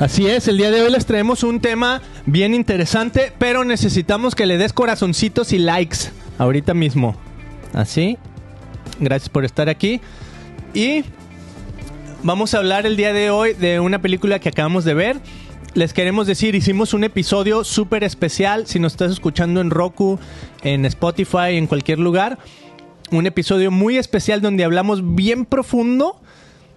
Así 0.00 0.26
es, 0.26 0.48
el 0.48 0.58
día 0.58 0.72
de 0.72 0.82
hoy 0.82 0.90
les 0.90 1.06
traemos 1.06 1.44
un 1.44 1.60
tema 1.60 2.02
bien 2.26 2.52
interesante, 2.52 3.32
pero 3.38 3.64
necesitamos 3.64 4.34
que 4.34 4.44
le 4.44 4.58
des 4.58 4.72
corazoncitos 4.72 5.52
y 5.52 5.58
likes 5.58 5.98
ahorita 6.36 6.74
mismo. 6.74 7.16
Así. 7.72 8.18
Gracias 8.98 9.28
por 9.28 9.44
estar 9.44 9.68
aquí. 9.68 10.00
Y 10.74 11.04
vamos 12.24 12.54
a 12.54 12.58
hablar 12.58 12.86
el 12.86 12.96
día 12.96 13.12
de 13.12 13.30
hoy 13.30 13.54
de 13.54 13.78
una 13.78 14.02
película 14.02 14.40
que 14.40 14.48
acabamos 14.48 14.84
de 14.84 14.94
ver. 14.94 15.20
Les 15.74 15.92
queremos 15.92 16.26
decir, 16.26 16.56
hicimos 16.56 16.92
un 16.92 17.04
episodio 17.04 17.62
súper 17.62 18.02
especial. 18.02 18.66
Si 18.66 18.80
nos 18.80 18.94
estás 18.94 19.12
escuchando 19.12 19.60
en 19.60 19.70
Roku, 19.70 20.18
en 20.64 20.86
Spotify, 20.86 21.52
en 21.56 21.68
cualquier 21.68 22.00
lugar, 22.00 22.38
un 23.12 23.26
episodio 23.26 23.70
muy 23.70 23.96
especial 23.96 24.40
donde 24.40 24.64
hablamos 24.64 25.14
bien 25.14 25.44
profundo 25.44 26.20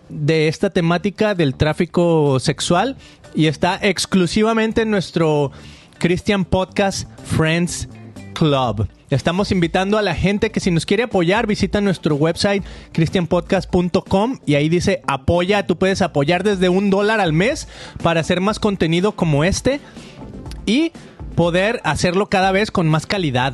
de 0.10 0.48
esta 0.48 0.70
temática 0.70 1.36
del 1.36 1.56
tráfico 1.56 2.40
sexual 2.40 2.98
y 3.36 3.48
está 3.48 3.80
exclusivamente 3.82 4.82
en 4.82 4.92
nuestro 4.92 5.52
Christian 6.00 6.46
Podcast 6.46 7.10
Friends 7.24 7.88
Club. 8.34 8.88
Estamos 9.10 9.52
invitando 9.54 9.98
a 9.98 10.02
la 10.02 10.16
gente 10.16 10.52
que 10.52 10.60
si 10.60 10.70
nos 10.70 10.86
quiere 10.86 11.04
apoyar, 11.04 11.48
visita 11.48 11.80
nuestro 11.80 12.16
website 12.16 12.64
christianpodcast.com 12.92 14.40
y 14.46 14.56
ahí 14.56 14.68
dice 14.68 15.02
apoya, 15.08 15.66
tú 15.66 15.78
puedes 15.78 16.02
apoyar 16.02 16.44
desde 16.44 16.68
un 16.68 16.90
dólar 16.90 17.22
al 17.22 17.32
mes 17.32 17.70
para 18.04 18.20
hacer 18.20 18.42
más 18.42 18.60
contenido 18.60 19.14
como 19.14 19.46
este 19.46 19.80
y 20.66 20.92
poder 21.36 21.80
hacerlo 21.86 22.28
cada 22.28 22.52
vez 22.52 22.70
con 22.70 22.88
más 22.90 23.06
calidad, 23.06 23.54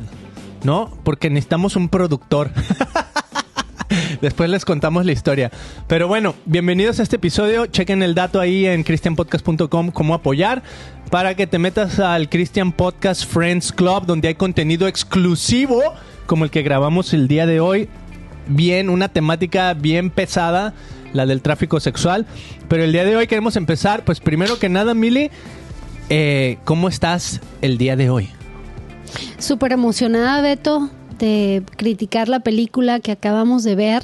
¿no? 0.64 0.98
Porque 1.04 1.30
necesitamos 1.30 1.76
un 1.76 1.88
productor. 1.88 2.50
Después 4.20 4.50
les 4.50 4.64
contamos 4.64 5.04
la 5.04 5.12
historia. 5.12 5.50
Pero 5.86 6.08
bueno, 6.08 6.34
bienvenidos 6.44 7.00
a 7.00 7.02
este 7.02 7.16
episodio. 7.16 7.66
Chequen 7.66 8.02
el 8.02 8.14
dato 8.14 8.40
ahí 8.40 8.66
en 8.66 8.82
christianpodcast.com 8.82 9.90
cómo 9.90 10.14
apoyar 10.14 10.62
para 11.10 11.34
que 11.34 11.46
te 11.46 11.58
metas 11.58 11.98
al 11.98 12.28
Christian 12.28 12.72
Podcast 12.72 13.24
Friends 13.26 13.72
Club 13.72 14.06
donde 14.06 14.28
hay 14.28 14.34
contenido 14.34 14.88
exclusivo 14.88 15.80
como 16.26 16.44
el 16.44 16.50
que 16.50 16.62
grabamos 16.62 17.12
el 17.12 17.28
día 17.28 17.46
de 17.46 17.60
hoy. 17.60 17.88
Bien, 18.46 18.90
una 18.90 19.08
temática 19.08 19.72
bien 19.74 20.10
pesada, 20.10 20.74
la 21.12 21.26
del 21.26 21.40
tráfico 21.40 21.80
sexual. 21.80 22.26
Pero 22.68 22.84
el 22.84 22.92
día 22.92 23.04
de 23.04 23.16
hoy 23.16 23.26
queremos 23.26 23.56
empezar, 23.56 24.04
pues 24.04 24.20
primero 24.20 24.58
que 24.58 24.68
nada, 24.68 24.94
Mili, 24.94 25.30
eh, 26.10 26.58
¿cómo 26.64 26.88
estás 26.88 27.40
el 27.62 27.78
día 27.78 27.96
de 27.96 28.10
hoy? 28.10 28.30
Súper 29.38 29.72
emocionada, 29.72 30.42
Beto 30.42 30.90
de 31.24 31.62
criticar 31.76 32.28
la 32.28 32.40
película 32.40 33.00
que 33.00 33.12
acabamos 33.12 33.64
de 33.64 33.74
ver, 33.74 34.02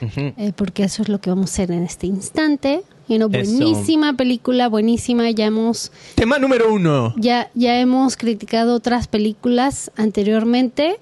eh, 0.00 0.52
porque 0.54 0.84
eso 0.84 1.02
es 1.02 1.08
lo 1.08 1.18
que 1.20 1.30
vamos 1.30 1.50
a 1.50 1.52
hacer 1.54 1.70
en 1.70 1.82
este 1.82 2.06
instante. 2.06 2.82
Y 3.08 3.16
una 3.16 3.26
buenísima 3.26 4.12
película, 4.12 4.68
buenísima. 4.68 5.30
Ya 5.30 5.46
hemos. 5.46 5.90
Tema 6.14 6.38
número 6.38 6.70
uno. 6.70 7.14
Ya, 7.16 7.50
ya 7.54 7.80
hemos 7.80 8.18
criticado 8.18 8.74
otras 8.74 9.08
películas 9.08 9.90
anteriormente. 9.96 10.98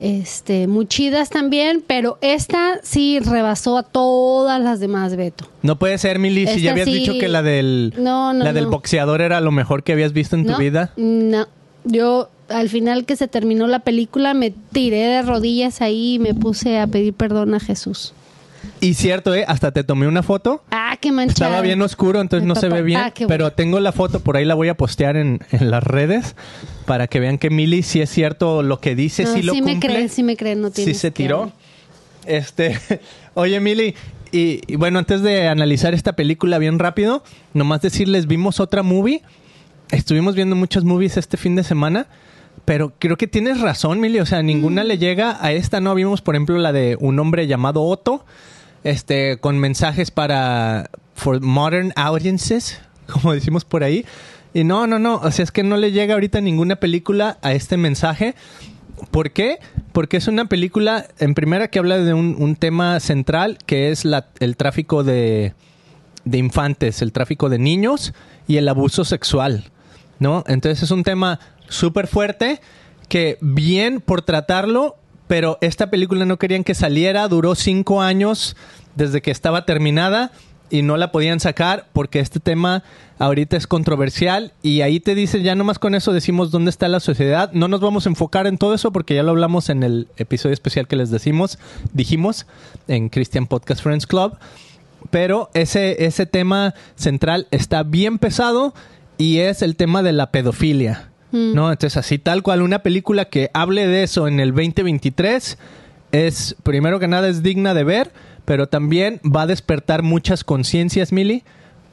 Este, 0.00 0.66
muy 0.66 0.86
chidas 0.86 1.30
también, 1.30 1.82
pero 1.86 2.18
esta 2.20 2.78
sí 2.82 3.20
rebasó 3.20 3.78
a 3.78 3.82
todas 3.82 4.60
las 4.60 4.80
demás, 4.80 5.16
Beto. 5.16 5.46
No 5.62 5.78
puede 5.78 5.96
ser, 5.96 6.18
Mili, 6.18 6.46
si 6.46 6.60
ya 6.60 6.72
habías 6.72 6.86
dicho 6.86 7.14
que 7.18 7.28
la 7.28 7.42
del 7.42 7.94
la 7.96 8.52
del 8.52 8.66
boxeador 8.66 9.22
era 9.22 9.40
lo 9.40 9.52
mejor 9.52 9.82
que 9.82 9.92
habías 9.92 10.12
visto 10.12 10.36
en 10.36 10.46
tu 10.46 10.56
vida. 10.56 10.92
No, 10.96 11.46
yo 11.86 12.28
al 12.48 12.68
final 12.68 13.04
que 13.04 13.16
se 13.16 13.28
terminó 13.28 13.66
la 13.66 13.80
película 13.80 14.34
me 14.34 14.50
tiré 14.50 14.98
de 14.98 15.22
rodillas 15.22 15.80
ahí 15.80 16.14
y 16.14 16.18
me 16.18 16.34
puse 16.34 16.78
a 16.78 16.86
pedir 16.86 17.14
perdón 17.14 17.54
a 17.54 17.60
Jesús. 17.60 18.12
Y 18.80 18.94
cierto, 18.94 19.34
¿eh? 19.34 19.44
Hasta 19.46 19.72
te 19.72 19.84
tomé 19.84 20.06
una 20.06 20.22
foto. 20.22 20.62
Ah, 20.70 20.96
qué 21.00 21.12
manchado. 21.12 21.50
Estaba 21.50 21.62
bien 21.62 21.80
oscuro, 21.82 22.20
entonces 22.20 22.46
no 22.46 22.54
se 22.56 22.68
ve 22.68 22.82
bien. 22.82 23.00
Ah, 23.00 23.12
pero 23.28 23.52
tengo 23.52 23.80
la 23.80 23.92
foto, 23.92 24.20
por 24.20 24.36
ahí 24.36 24.44
la 24.44 24.54
voy 24.54 24.68
a 24.68 24.76
postear 24.76 25.16
en, 25.16 25.40
las 25.60 25.82
redes 25.82 26.34
para 26.84 27.06
que 27.06 27.20
vean 27.20 27.38
que 27.38 27.50
Mili 27.50 27.82
sí 27.82 28.00
es 28.00 28.10
cierto 28.10 28.62
lo 28.62 28.80
que 28.80 28.94
dice, 28.94 29.26
sí 29.26 29.42
lo 29.42 29.52
cumple. 29.54 29.74
me 29.74 29.80
creen, 29.80 30.08
sí 30.08 30.22
me 30.22 30.36
creen, 30.36 30.60
no 30.60 30.70
tiene. 30.70 30.92
Sí 30.92 30.98
se 30.98 31.10
tiró. 31.10 31.52
Este, 32.26 32.78
oye 33.34 33.60
Mili, 33.60 33.94
y, 34.32 34.60
y, 34.66 34.76
bueno, 34.76 34.98
antes 34.98 35.22
de 35.22 35.48
analizar 35.48 35.94
esta 35.94 36.14
película 36.14 36.58
bien 36.58 36.78
rápido, 36.78 37.22
nomás 37.54 37.80
decirles, 37.80 38.26
vimos 38.26 38.60
otra 38.60 38.82
movie. 38.82 39.22
Estuvimos 39.90 40.34
viendo 40.34 40.56
muchas 40.56 40.84
movies 40.84 41.16
este 41.16 41.36
fin 41.36 41.56
de 41.56 41.64
semana 41.64 42.06
pero 42.66 42.92
creo 42.98 43.16
que 43.16 43.28
tienes 43.28 43.60
razón, 43.60 44.00
Mili. 44.00 44.18
O 44.20 44.26
sea, 44.26 44.42
ninguna 44.42 44.82
mm. 44.82 44.86
le 44.86 44.98
llega 44.98 45.38
a 45.40 45.52
esta. 45.52 45.80
No 45.80 45.94
vimos, 45.94 46.20
por 46.20 46.34
ejemplo, 46.34 46.58
la 46.58 46.72
de 46.72 46.96
un 47.00 47.18
hombre 47.18 47.46
llamado 47.46 47.82
Otto, 47.82 48.24
este, 48.84 49.38
con 49.38 49.58
mensajes 49.58 50.10
para 50.10 50.90
for 51.14 51.40
modern 51.40 51.92
audiences, 51.96 52.80
como 53.12 53.32
decimos 53.32 53.64
por 53.64 53.84
ahí. 53.84 54.04
Y 54.52 54.64
no, 54.64 54.86
no, 54.86 54.98
no. 54.98 55.16
O 55.16 55.30
sea, 55.30 55.44
es 55.44 55.52
que 55.52 55.62
no 55.62 55.76
le 55.76 55.92
llega 55.92 56.14
ahorita 56.14 56.40
ninguna 56.40 56.76
película 56.76 57.38
a 57.40 57.52
este 57.52 57.76
mensaje. 57.76 58.34
¿Por 59.10 59.30
qué? 59.30 59.58
Porque 59.92 60.16
es 60.16 60.26
una 60.26 60.46
película, 60.46 61.06
en 61.18 61.34
primera, 61.34 61.68
que 61.68 61.78
habla 61.78 61.98
de 61.98 62.14
un, 62.14 62.56
tema 62.56 62.98
central, 62.98 63.58
que 63.66 63.90
es 63.90 64.06
la, 64.06 64.28
el 64.40 64.56
tráfico 64.56 65.04
de, 65.04 65.52
de 66.24 66.38
infantes, 66.38 67.02
el 67.02 67.12
tráfico 67.12 67.50
de 67.50 67.58
niños 67.58 68.14
y 68.48 68.56
el 68.56 68.68
abuso 68.68 69.04
sexual. 69.04 69.70
¿No? 70.18 70.44
Entonces 70.46 70.82
es 70.82 70.90
un 70.90 71.02
tema 71.02 71.40
súper 71.68 72.06
fuerte 72.06 72.60
que 73.08 73.38
bien 73.40 74.00
por 74.00 74.22
tratarlo, 74.22 74.96
pero 75.26 75.58
esta 75.60 75.90
película 75.90 76.24
no 76.24 76.38
querían 76.38 76.64
que 76.64 76.74
saliera, 76.74 77.28
duró 77.28 77.54
cinco 77.54 78.02
años 78.02 78.56
desde 78.94 79.22
que 79.22 79.30
estaba 79.30 79.66
terminada 79.66 80.32
y 80.70 80.82
no 80.82 80.96
la 80.96 81.12
podían 81.12 81.40
sacar 81.40 81.86
porque 81.92 82.20
este 82.20 82.40
tema 82.40 82.82
ahorita 83.18 83.56
es 83.56 83.66
controversial 83.66 84.52
y 84.62 84.80
ahí 84.80 85.00
te 85.00 85.14
dice, 85.14 85.42
ya 85.42 85.54
nomás 85.54 85.78
con 85.78 85.94
eso 85.94 86.12
decimos 86.12 86.50
dónde 86.50 86.70
está 86.70 86.88
la 86.88 87.00
sociedad. 87.00 87.52
No 87.52 87.68
nos 87.68 87.80
vamos 87.80 88.06
a 88.06 88.08
enfocar 88.08 88.46
en 88.46 88.58
todo 88.58 88.74
eso 88.74 88.92
porque 88.92 89.14
ya 89.14 89.22
lo 89.22 89.30
hablamos 89.30 89.68
en 89.68 89.82
el 89.82 90.08
episodio 90.16 90.54
especial 90.54 90.88
que 90.88 90.96
les 90.96 91.10
decimos, 91.10 91.58
dijimos 91.92 92.46
en 92.88 93.08
Christian 93.08 93.46
Podcast 93.46 93.82
Friends 93.82 94.06
Club, 94.06 94.36
pero 95.10 95.50
ese, 95.54 96.04
ese 96.04 96.26
tema 96.26 96.74
central 96.96 97.46
está 97.50 97.82
bien 97.84 98.18
pesado 98.18 98.74
y 99.18 99.38
es 99.38 99.62
el 99.62 99.76
tema 99.76 100.02
de 100.02 100.12
la 100.12 100.30
pedofilia. 100.30 101.10
Mm. 101.32 101.54
¿No? 101.54 101.70
Entonces, 101.70 101.96
así 101.96 102.18
tal 102.18 102.42
cual, 102.42 102.62
una 102.62 102.80
película 102.80 103.26
que 103.26 103.50
hable 103.52 103.86
de 103.86 104.02
eso 104.02 104.28
en 104.28 104.40
el 104.40 104.50
2023 104.50 105.58
es, 106.12 106.56
primero 106.62 106.98
que 106.98 107.08
nada, 107.08 107.28
es 107.28 107.42
digna 107.42 107.74
de 107.74 107.84
ver, 107.84 108.12
pero 108.44 108.68
también 108.68 109.20
va 109.24 109.42
a 109.42 109.46
despertar 109.46 110.02
muchas 110.02 110.44
conciencias, 110.44 111.12
Mili, 111.12 111.42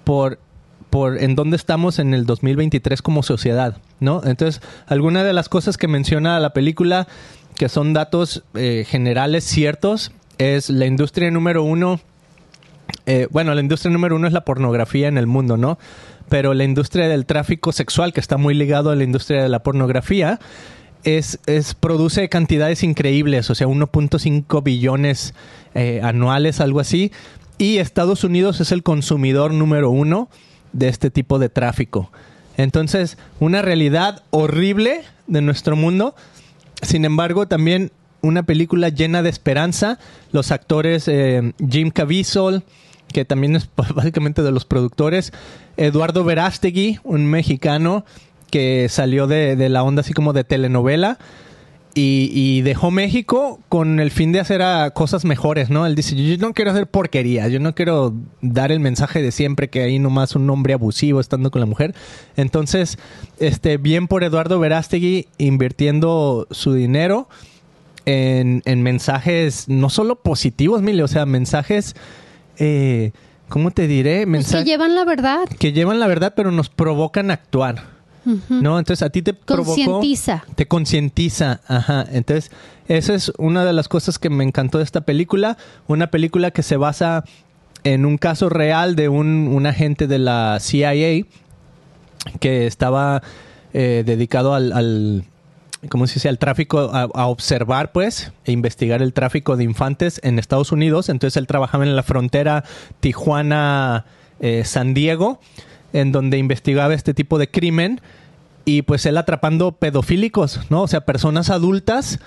por, 0.03 0.39
por 0.89 1.21
en 1.21 1.35
dónde 1.35 1.57
estamos 1.57 1.99
en 1.99 2.13
el 2.13 2.25
2023 2.25 3.01
como 3.01 3.23
sociedad, 3.23 3.77
¿no? 3.99 4.21
Entonces, 4.23 4.61
alguna 4.85 5.23
de 5.23 5.33
las 5.33 5.49
cosas 5.49 5.77
que 5.77 5.87
menciona 5.87 6.39
la 6.39 6.53
película, 6.53 7.07
que 7.55 7.69
son 7.69 7.93
datos 7.93 8.43
eh, 8.53 8.85
generales 8.87 9.43
ciertos, 9.43 10.11
es 10.37 10.69
la 10.69 10.85
industria 10.85 11.31
número 11.31 11.63
uno. 11.63 11.99
Eh, 13.05 13.27
bueno, 13.31 13.53
la 13.53 13.61
industria 13.61 13.91
número 13.91 14.15
uno 14.15 14.27
es 14.27 14.33
la 14.33 14.45
pornografía 14.45 15.07
en 15.07 15.17
el 15.17 15.27
mundo, 15.27 15.57
¿no? 15.57 15.77
pero 16.29 16.53
la 16.53 16.63
industria 16.63 17.07
del 17.07 17.25
tráfico 17.25 17.71
sexual, 17.71 18.13
que 18.13 18.19
está 18.19 18.37
muy 18.37 18.53
ligado 18.53 18.89
a 18.89 18.95
la 18.95 19.03
industria 19.03 19.43
de 19.43 19.49
la 19.49 19.61
pornografía, 19.63 20.39
es, 21.03 21.37
produce 21.79 22.29
cantidades 22.29 22.81
increíbles, 22.81 23.49
o 23.49 23.55
sea, 23.55 23.67
1.5 23.67 24.63
billones 24.63 25.33
eh, 25.75 26.01
anuales, 26.01 26.61
algo 26.61 26.79
así. 26.79 27.11
Y 27.57 27.77
Estados 27.77 28.23
Unidos 28.23 28.61
es 28.61 28.71
el 28.71 28.83
consumidor 28.83 29.53
número 29.53 29.91
uno 29.91 30.29
de 30.71 30.87
este 30.87 31.11
tipo 31.11 31.39
de 31.39 31.49
tráfico. 31.49 32.11
Entonces, 32.57 33.17
una 33.39 33.61
realidad 33.61 34.23
horrible 34.29 35.01
de 35.27 35.41
nuestro 35.41 35.75
mundo. 35.75 36.15
Sin 36.81 37.05
embargo, 37.05 37.47
también 37.47 37.91
una 38.21 38.43
película 38.43 38.89
llena 38.89 39.21
de 39.21 39.29
esperanza. 39.29 39.99
Los 40.31 40.51
actores 40.51 41.07
eh, 41.07 41.53
Jim 41.69 41.91
Caviezel, 41.91 42.63
que 43.13 43.23
también 43.23 43.55
es 43.55 43.69
básicamente 43.95 44.41
de 44.41 44.51
los 44.51 44.65
productores. 44.65 45.31
Eduardo 45.77 46.25
Verástegui, 46.25 46.99
un 47.03 47.25
mexicano 47.27 48.03
que 48.51 48.87
salió 48.87 49.25
de, 49.25 49.55
la 49.67 49.81
onda 49.81 50.01
así 50.01 50.13
como 50.13 50.33
de 50.33 50.43
telenovela. 50.43 51.17
Y, 51.95 52.61
dejó 52.61 52.89
México 52.89 53.59
con 53.69 53.99
el 53.99 54.09
fin 54.09 54.31
de 54.31 54.39
hacer 54.39 54.63
cosas 54.93 55.25
mejores, 55.25 55.69
¿no? 55.69 55.85
Él 55.85 55.93
dice, 55.93 56.15
yo 56.15 56.37
no 56.37 56.53
quiero 56.53 56.71
hacer 56.71 56.87
porquerías, 56.87 57.51
yo 57.51 57.59
no 57.59 57.75
quiero 57.75 58.15
dar 58.41 58.71
el 58.71 58.79
mensaje 58.79 59.21
de 59.21 59.31
siempre 59.31 59.69
que 59.69 59.83
hay 59.83 59.99
nomás 59.99 60.35
un 60.35 60.49
hombre 60.49 60.73
abusivo 60.73 61.19
estando 61.19 61.51
con 61.51 61.59
la 61.59 61.67
mujer. 61.67 61.93
Entonces, 62.35 62.97
este, 63.39 63.77
bien 63.77 64.07
por 64.07 64.23
Eduardo 64.23 64.59
Verástegui 64.59 65.27
invirtiendo 65.37 66.47
su 66.49 66.73
dinero 66.73 67.29
en, 68.05 68.63
en 68.65 68.81
mensajes 68.81 69.69
no 69.69 69.89
solo 69.91 70.15
positivos, 70.15 70.81
Mili, 70.81 71.03
o 71.03 71.07
sea, 71.07 71.27
mensajes 71.27 71.95
eh, 72.57 73.11
¿cómo 73.49 73.71
te 73.71 73.87
diré? 73.87 74.25
Pues 74.27 74.51
que 74.51 74.63
llevan 74.63 74.95
la 74.95 75.05
verdad. 75.05 75.45
Que 75.59 75.73
llevan 75.73 75.99
la 75.99 76.07
verdad, 76.07 76.33
pero 76.35 76.51
nos 76.51 76.69
provocan 76.69 77.31
a 77.31 77.35
actuar. 77.35 77.93
¿No? 78.49 78.79
Entonces 78.79 79.03
a 79.03 79.09
ti 79.09 79.21
te 79.21 79.33
concientiza. 79.33 80.45
Te 80.55 80.65
concientiza, 80.65 81.59
ajá. 81.67 82.05
Entonces, 82.09 82.51
esa 82.87 83.13
es 83.15 83.33
una 83.37 83.65
de 83.65 83.73
las 83.73 83.89
cosas 83.89 84.17
que 84.17 84.29
me 84.29 84.45
encantó 84.45 84.77
de 84.77 84.85
esta 84.85 85.01
película. 85.01 85.57
Una 85.87 86.07
película 86.07 86.51
que 86.51 86.63
se 86.63 86.77
basa 86.77 87.25
en 87.83 88.05
un 88.05 88.17
caso 88.17 88.47
real 88.47 88.95
de 88.95 89.09
un, 89.09 89.49
un 89.51 89.65
agente 89.65 90.07
de 90.07 90.19
la 90.19 90.57
CIA 90.61 91.25
que 92.39 92.65
estaba 92.65 93.21
eh, 93.73 94.03
dedicado 94.05 94.53
al, 94.53 94.71
al 94.71 95.25
¿cómo 95.89 96.07
se 96.07 96.15
dice? 96.15 96.29
Al 96.29 96.39
tráfico, 96.39 96.79
a, 96.93 97.27
observar, 97.27 97.91
pues, 97.91 98.31
e 98.45 98.51
investigar 98.51 99.01
el 99.01 99.13
tráfico 99.13 99.57
de 99.57 99.63
infantes 99.63 100.19
en 100.23 100.39
Estados 100.39 100.71
Unidos. 100.71 101.09
Entonces 101.09 101.37
él 101.37 101.47
trabajaba 101.47 101.83
en 101.83 101.95
la 101.95 102.03
frontera 102.03 102.63
Tijuana-San 102.99 104.89
eh, 104.89 104.93
Diego, 104.93 105.39
en 105.91 106.11
donde 106.11 106.37
investigaba 106.37 106.93
este 106.93 107.13
tipo 107.13 107.37
de 107.37 107.49
crimen. 107.49 108.01
Y 108.65 108.83
pues 108.83 109.05
él 109.05 109.17
atrapando 109.17 109.73
pedofílicos, 109.73 110.61
¿no? 110.69 110.83
O 110.83 110.87
sea, 110.87 111.01
personas 111.01 111.49
adultas 111.49 112.19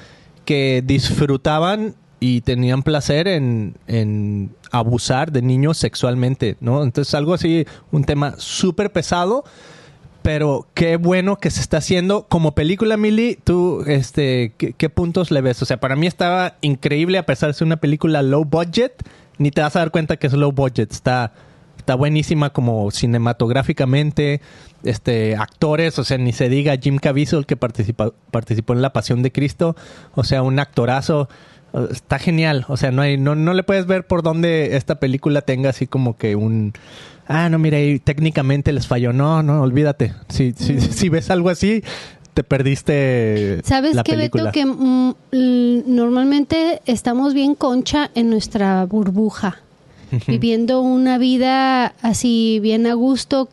que 0.45 0.83
disfrutaban 0.85 1.95
y 2.21 2.43
tenían 2.43 2.83
placer 2.83 3.27
en, 3.27 3.77
en 3.87 4.51
abusar 4.71 5.33
de 5.33 5.43
niños 5.43 5.79
sexualmente, 5.79 6.57
¿no? 6.61 6.83
Entonces 6.83 7.15
algo 7.15 7.35
así, 7.35 7.67
un 7.91 8.05
tema 8.05 8.35
súper 8.37 8.93
pesado 8.93 9.45
pero 10.27 10.67
qué 10.75 10.97
bueno 10.97 11.37
que 11.37 11.53
se 11.53 11.61
está 11.61 11.77
haciendo. 11.77 12.27
Como 12.29 12.57
película, 12.57 12.97
Millie, 12.97 13.39
tú, 13.45 13.85
este, 13.87 14.55
¿qué, 14.57 14.91
puntos 14.91 15.31
le 15.31 15.41
ves? 15.41 15.63
O 15.63 15.67
sea, 15.67 15.77
para 15.77 15.95
mí 15.95 16.09
estaba 16.09 16.57
increíble, 16.63 17.19
a 17.19 17.25
pesar 17.25 17.49
de 17.49 17.55
ser 17.55 17.65
una 17.65 17.77
película 17.77 18.23
low 18.23 18.45
budget, 18.45 19.05
ni 19.39 19.53
te 19.53 19.61
vas 19.61 19.77
a 19.77 19.79
dar 19.79 19.93
cuenta 19.93 20.17
que 20.17 20.27
es 20.27 20.33
low 20.33 20.51
budget. 20.51 20.91
Está, 20.91 21.33
está 21.79 21.95
buenísima 21.95 22.51
como 22.51 22.91
cinematográficamente, 22.91 24.41
este, 24.83 25.37
actores, 25.37 25.97
o 26.01 26.03
sea, 26.03 26.19
ni 26.19 26.33
se 26.33 26.49
diga 26.49 26.77
Jim 26.77 26.99
Caviezel 26.99 27.47
que 27.47 27.57
participó 27.57 28.13
participó 28.33 28.73
en 28.73 28.83
La 28.83 28.93
Pasión 28.93 29.23
de 29.23 29.31
Cristo, 29.31 29.77
o 30.17 30.25
sea, 30.25 30.43
un 30.43 30.59
actorazo. 30.59 31.29
Está 31.93 32.19
genial, 32.19 32.65
o 32.69 32.77
sea, 32.77 32.91
no 32.91 33.03
hay, 33.03 33.17
no, 33.17 33.37
no 33.37 33.55
le 33.55 33.63
puedes 33.63 33.87
ver 33.87 34.09
por 34.09 34.25
dónde 34.25 34.77
esta 34.77 34.99
película 34.99 35.43
tenga 35.43 35.71
así 35.71 35.87
como 35.87 36.17
que 36.17 36.35
un 36.35 36.73
ah, 37.27 37.49
no, 37.49 37.59
mire, 37.59 37.99
técnicamente 38.01 38.73
les 38.73 38.87
falló. 38.87 39.13
No, 39.13 39.43
no, 39.43 39.63
olvídate. 39.63 40.15
Si, 40.29 40.53
si, 40.53 40.81
si 40.81 41.09
ves 41.09 41.31
algo 41.31 41.49
así, 41.49 41.83
te 42.37 42.45
perdiste 42.45 43.63
¿Sabes 43.65 43.97
qué, 44.05 44.15
Beto? 44.15 44.53
Que 44.53 44.67
mm, 44.67 45.15
normalmente 45.87 46.83
estamos 46.85 47.33
bien 47.33 47.55
concha 47.55 48.11
en 48.15 48.29
nuestra 48.29 48.85
burbuja, 48.85 49.61
viviendo 50.27 50.83
una 50.83 51.17
vida 51.17 51.95
así 52.03 52.61
bien 52.61 52.87
a 52.87 52.93
gusto, 52.93 53.49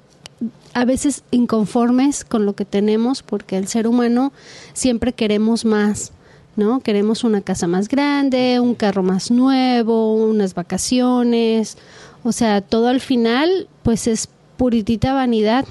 a 0.73 0.83
veces 0.83 1.23
inconformes 1.31 2.25
con 2.25 2.45
lo 2.45 2.55
que 2.55 2.65
tenemos, 2.65 3.23
porque 3.23 3.55
el 3.55 3.69
ser 3.69 3.87
humano 3.87 4.33
siempre 4.73 5.13
queremos 5.13 5.63
más. 5.63 6.11
¿no? 6.55 6.81
Queremos 6.81 7.23
una 7.23 7.41
casa 7.41 7.67
más 7.67 7.87
grande, 7.87 8.59
un 8.59 8.75
carro 8.75 9.01
más 9.01 9.31
nuevo, 9.31 10.13
unas 10.13 10.53
vacaciones, 10.53 11.77
o 12.23 12.31
sea, 12.31 12.61
todo 12.61 12.87
al 12.87 13.01
final, 13.01 13.67
pues 13.83 14.07
es 14.07 14.29
puritita 14.57 15.13
vanidad, 15.13 15.65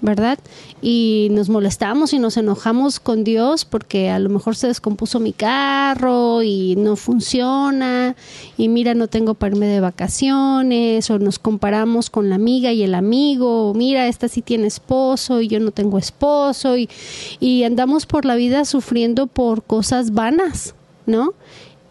¿verdad? 0.00 0.38
Y 0.82 1.28
nos 1.30 1.48
molestamos 1.48 2.12
y 2.12 2.18
nos 2.18 2.36
enojamos 2.36 3.00
con 3.00 3.24
Dios 3.24 3.64
porque 3.64 4.10
a 4.10 4.18
lo 4.18 4.28
mejor 4.28 4.56
se 4.56 4.66
descompuso 4.66 5.20
mi 5.20 5.32
carro 5.32 6.42
y 6.42 6.76
no 6.76 6.96
funciona 6.96 8.14
y 8.56 8.68
mira, 8.68 8.94
no 8.94 9.08
tengo 9.08 9.34
para 9.34 9.54
irme 9.54 9.66
de 9.66 9.80
vacaciones 9.80 11.10
o 11.10 11.18
nos 11.18 11.38
comparamos 11.38 12.10
con 12.10 12.28
la 12.28 12.34
amiga 12.34 12.72
y 12.72 12.82
el 12.82 12.94
amigo, 12.94 13.70
o 13.70 13.74
mira, 13.74 14.06
esta 14.06 14.28
sí 14.28 14.42
tiene 14.42 14.66
esposo 14.66 15.40
y 15.40 15.48
yo 15.48 15.60
no 15.60 15.70
tengo 15.70 15.98
esposo 15.98 16.76
y, 16.76 16.88
y 17.40 17.64
andamos 17.64 18.06
por 18.06 18.24
la 18.24 18.34
vida 18.36 18.64
sufriendo 18.64 19.26
por 19.26 19.62
cosas 19.62 20.12
vanas, 20.12 20.74
¿no? 21.06 21.32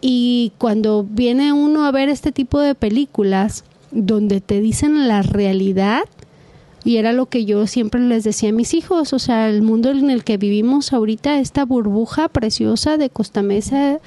Y 0.00 0.52
cuando 0.58 1.04
viene 1.08 1.52
uno 1.52 1.84
a 1.84 1.90
ver 1.90 2.08
este 2.08 2.30
tipo 2.30 2.60
de 2.60 2.74
películas, 2.74 3.64
donde 3.96 4.40
te 4.40 4.60
dicen 4.60 5.08
la 5.08 5.22
realidad 5.22 6.04
y 6.84 6.98
era 6.98 7.12
lo 7.12 7.26
que 7.26 7.44
yo 7.44 7.66
siempre 7.66 8.00
les 8.00 8.22
decía 8.22 8.50
a 8.50 8.52
mis 8.52 8.72
hijos, 8.72 9.12
o 9.12 9.18
sea, 9.18 9.48
el 9.48 9.60
mundo 9.62 9.90
en 9.90 10.08
el 10.08 10.22
que 10.22 10.36
vivimos 10.36 10.92
ahorita, 10.92 11.40
esta 11.40 11.64
burbuja 11.64 12.28
preciosa 12.28 12.96
de 12.96 13.10
Costa 13.10 13.42
Mesa, 13.42 13.98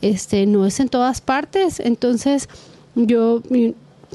este, 0.00 0.46
no 0.46 0.64
es 0.64 0.78
en 0.78 0.88
todas 0.88 1.20
partes. 1.20 1.80
Entonces, 1.80 2.48
yo, 2.94 3.42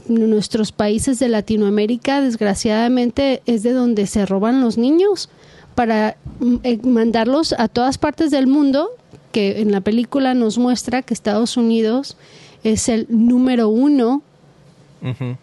nuestros 0.07 0.72
países 0.72 1.19
de 1.19 1.28
Latinoamérica, 1.28 2.21
desgraciadamente, 2.21 3.42
es 3.48 3.63
de 3.63 3.74
donde 3.74 4.07
se 4.07 4.25
roban 4.25 4.62
los 4.62 4.78
niños 4.78 5.28
para 5.75 6.16
eh, 6.63 6.80
mandarlos 6.83 7.54
a 7.57 7.68
todas 7.68 7.98
partes 7.98 8.31
del 8.31 8.48
mundo, 8.48 8.92
que 9.33 9.60
en 9.60 9.74
la 9.74 9.81
película 9.81 10.33
nos 10.33 10.57
muestra 10.57 11.01
que 11.01 11.13
Estados 11.13 11.57
Unidos 11.57 12.16
es 12.63 12.88
el 12.88 13.07
número 13.10 13.68
uno 13.68 14.24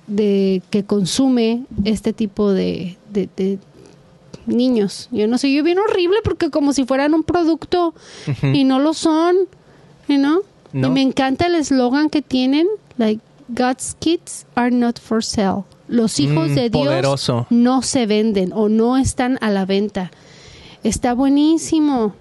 de 0.06 0.62
que 0.70 0.84
consume 0.84 1.64
este 1.84 2.12
tipo 2.12 2.52
de, 2.52 2.96
niños. 4.46 5.08
Yo 5.12 5.28
no 5.28 5.38
sé, 5.38 5.52
yo 5.52 5.62
bien 5.62 5.78
horrible 5.78 6.18
porque 6.24 6.50
como 6.50 6.72
si 6.72 6.84
fueran 6.84 7.14
un 7.14 7.22
producto 7.22 7.94
y 8.42 8.64
no 8.64 8.80
lo 8.80 8.94
son, 8.94 9.36
¿no? 10.08 10.40
Y 10.72 10.78
me 10.78 11.02
encanta 11.02 11.46
el 11.46 11.54
eslogan 11.54 12.08
que 12.08 12.22
tienen, 12.22 12.66
like 12.96 13.20
God's 13.48 13.96
kids 13.98 14.46
are 14.54 14.70
not 14.70 14.98
for 14.98 15.22
sale. 15.22 15.64
Los 15.88 16.18
hijos 16.20 16.50
mm, 16.50 16.54
de 16.54 16.70
Dios 16.70 17.32
no 17.50 17.82
se 17.82 18.06
venden 18.06 18.52
o 18.54 18.68
no 18.70 18.96
están 18.96 19.38
a 19.42 19.50
la 19.50 19.66
venta. 19.66 20.10
Está 20.82 21.12
buenísimo. 21.12 22.14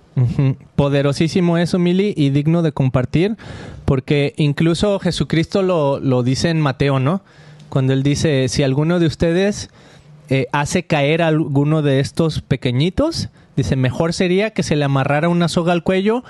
Poderosísimo 0.75 1.57
eso, 1.57 1.79
Mili, 1.79 2.13
y 2.17 2.29
digno 2.29 2.61
de 2.61 2.71
compartir, 2.71 3.37
porque 3.85 4.33
incluso 4.37 4.99
Jesucristo 4.99 5.61
lo, 5.61 5.99
lo 5.99 6.23
dice 6.23 6.49
en 6.49 6.59
Mateo, 6.59 6.99
¿no? 6.99 7.21
Cuando 7.69 7.93
él 7.93 8.03
dice, 8.03 8.49
si 8.49 8.63
alguno 8.63 8.99
de 8.99 9.05
ustedes 9.05 9.69
eh, 10.29 10.47
hace 10.51 10.83
caer 10.83 11.21
a 11.21 11.27
alguno 11.27 11.81
de 11.81 11.99
estos 11.99 12.41
pequeñitos, 12.41 13.29
dice, 13.55 13.75
mejor 13.75 14.13
sería 14.13 14.51
que 14.51 14.63
se 14.63 14.75
le 14.75 14.85
amarrara 14.85 15.29
una 15.29 15.47
soga 15.47 15.73
al 15.73 15.83
cuello 15.83 16.23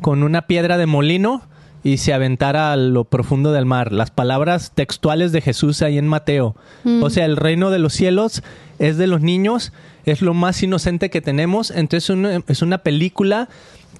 con 0.00 0.22
una 0.22 0.42
piedra 0.46 0.78
de 0.78 0.86
molino 0.86 1.42
y 1.82 1.98
se 1.98 2.12
aventara 2.12 2.72
a 2.72 2.76
lo 2.76 3.04
profundo 3.04 3.52
del 3.52 3.66
mar. 3.66 3.92
Las 3.92 4.10
palabras 4.10 4.72
textuales 4.74 5.32
de 5.32 5.40
Jesús 5.40 5.82
ahí 5.82 5.98
en 5.98 6.06
Mateo. 6.06 6.56
Mm. 6.84 7.02
O 7.02 7.10
sea, 7.10 7.24
el 7.24 7.36
reino 7.36 7.70
de 7.70 7.78
los 7.78 7.92
cielos 7.92 8.42
es 8.78 8.96
de 8.96 9.06
los 9.06 9.20
niños, 9.20 9.72
es 10.12 10.22
lo 10.22 10.34
más 10.34 10.62
inocente 10.62 11.10
que 11.10 11.20
tenemos. 11.20 11.70
Entonces 11.70 12.16
es 12.46 12.62
una 12.62 12.78
película 12.78 13.48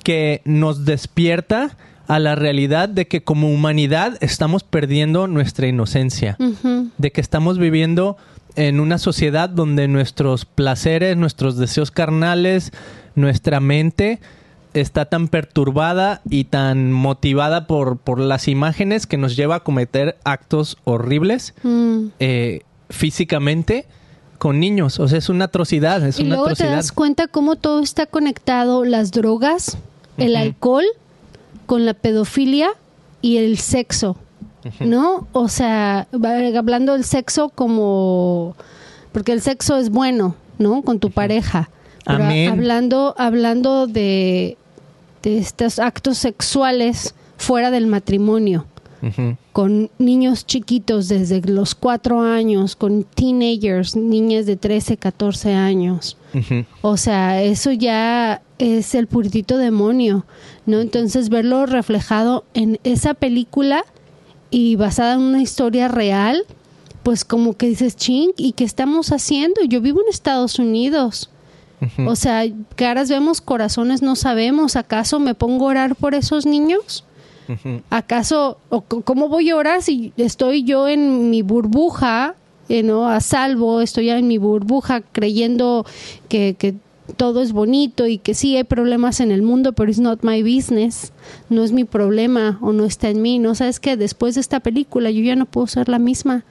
que 0.02 0.43
nos 0.44 0.84
despierta 0.84 1.76
a 2.06 2.19
la 2.19 2.34
realidad 2.34 2.88
de 2.88 3.06
que 3.06 3.22
como 3.22 3.52
humanidad 3.52 4.16
estamos 4.20 4.64
perdiendo 4.64 5.26
nuestra 5.26 5.66
inocencia, 5.66 6.38
de 6.96 7.12
que 7.12 7.20
estamos 7.20 7.58
viviendo 7.58 8.17
en 8.56 8.81
una 8.81 8.98
sociedad 8.98 9.48
donde 9.50 9.86
nuestros 9.88 10.46
placeres, 10.46 11.17
nuestros 11.17 11.58
deseos 11.58 11.91
carnales, 11.91 12.72
nuestra 13.15 13.60
mente 13.60 14.20
está 14.72 15.05
tan 15.05 15.29
perturbada 15.29 16.22
y 16.29 16.44
tan 16.44 16.93
motivada 16.93 17.67
por, 17.67 17.98
por 17.98 18.19
las 18.19 18.48
imágenes 18.48 19.06
que 19.06 19.17
nos 19.17 19.36
lleva 19.36 19.56
a 19.56 19.60
cometer 19.60 20.17
actos 20.24 20.79
horribles 20.84 21.55
mm. 21.62 22.06
eh, 22.20 22.62
físicamente 22.91 23.86
con 24.39 24.61
niños. 24.61 24.99
O 25.01 25.09
sea, 25.09 25.19
es 25.19 25.29
una 25.29 25.47
atrocidad. 25.47 26.07
Es 26.07 26.19
y 26.19 26.25
luego 26.25 26.55
te 26.55 26.67
das 26.67 26.93
cuenta 26.93 27.27
cómo 27.27 27.57
todo 27.57 27.81
está 27.81 28.07
conectado, 28.07 28.85
las 28.85 29.11
drogas, 29.11 29.79
el 30.17 30.37
alcohol, 30.37 30.85
con 31.67 31.85
la 31.85 31.95
pedofilia 31.95 32.71
y 33.21 33.39
el 33.39 33.59
sexo. 33.59 34.17
¿No? 34.81 35.27
O 35.33 35.49
sea, 35.49 36.09
hablando 36.13 36.93
del 36.93 37.05
sexo 37.05 37.49
como 37.49 38.55
porque 39.13 39.33
el 39.33 39.41
sexo 39.41 39.77
es 39.77 39.91
bueno, 39.91 40.35
¿no? 40.59 40.83
Con 40.83 41.01
tu 41.01 41.11
pareja. 41.11 41.71
hablando, 42.05 43.15
hablando 43.19 43.87
de, 43.87 44.57
de 45.23 45.39
estos 45.39 45.79
actos 45.79 46.19
sexuales 46.19 47.15
fuera 47.37 47.71
del 47.71 47.87
matrimonio, 47.87 48.67
con 49.58 49.91
niños 49.98 50.46
chiquitos 50.46 51.08
desde 51.08 51.41
los 51.41 51.74
cuatro 51.74 52.20
años, 52.20 52.77
con 52.77 53.03
teenagers, 53.03 53.96
niñas 53.96 54.46
de 54.46 54.55
13, 54.55 54.98
14 54.98 55.53
años. 55.53 56.17
O 56.81 56.96
sea, 56.96 57.43
eso 57.43 57.72
ya 57.72 58.41
es 58.58 58.94
el 58.94 59.08
puritito 59.08 59.58
demonio, 59.58 60.24
¿no? 60.65 60.79
Entonces 60.79 61.29
verlo 61.29 61.67
reflejado 61.67 62.44
en 62.55 62.79
esa 62.84 63.15
película 63.15 63.84
y 64.53 64.77
basada 64.77 65.15
en 65.15 65.22
una 65.22 65.43
historia 65.43 65.88
real, 65.88 66.44
pues 67.03 67.24
como 67.24 67.56
que 67.56 67.67
dices, 67.67 67.96
ching, 67.96 68.31
¿y 68.36 68.53
qué 68.53 68.62
estamos 68.62 69.10
haciendo? 69.10 69.65
Yo 69.65 69.81
vivo 69.81 70.00
en 70.03 70.08
Estados 70.08 70.60
Unidos. 70.60 71.31
O 72.06 72.15
sea, 72.15 72.44
caras 72.77 73.10
vemos, 73.10 73.41
corazones 73.41 74.03
no 74.03 74.15
sabemos. 74.15 74.77
¿Acaso 74.77 75.19
me 75.19 75.34
pongo 75.34 75.67
a 75.67 75.70
orar 75.70 75.96
por 75.96 76.15
esos 76.15 76.46
niños? 76.46 77.05
¿Acaso, 77.90 78.58
o 78.69 78.82
cómo 78.82 79.28
voy 79.28 79.50
a 79.50 79.56
orar 79.56 79.82
si 79.82 80.12
estoy 80.17 80.64
yo 80.64 80.88
en 80.88 81.31
mi 81.31 81.43
burbuja, 81.43 82.34
eh, 82.69 82.82
¿no? 82.82 83.08
A 83.08 83.20
salvo, 83.20 83.81
estoy 83.81 84.10
en 84.10 84.26
mi 84.26 84.38
burbuja 84.38 85.00
creyendo 85.00 85.86
que, 86.28 86.76
todo 87.17 87.40
es 87.40 87.52
bonito 87.52 88.06
y 88.06 88.19
que 88.19 88.34
sí 88.34 88.55
hay 88.56 88.64
problemas 88.64 89.20
en 89.20 89.31
el 89.31 89.40
mundo, 89.40 89.72
pero 89.72 89.90
it's 89.90 89.98
not 89.98 90.22
my 90.22 90.43
business, 90.43 91.10
no 91.48 91.64
es 91.64 91.72
mi 91.72 91.84
problema 91.84 92.58
o 92.60 92.74
no 92.74 92.84
está 92.84 93.08
en 93.08 93.22
mí, 93.22 93.38
no 93.38 93.55
sabes 93.55 93.81
que 93.81 93.96
después 93.96 94.34
de 94.34 94.43
esta 94.43 94.60
película 94.60 95.10
yo 95.10 95.22
ya 95.22 95.34
no 95.34 95.46
puedo 95.46 95.67
ser 95.67 95.88
la 95.88 95.98
misma. 95.98 96.44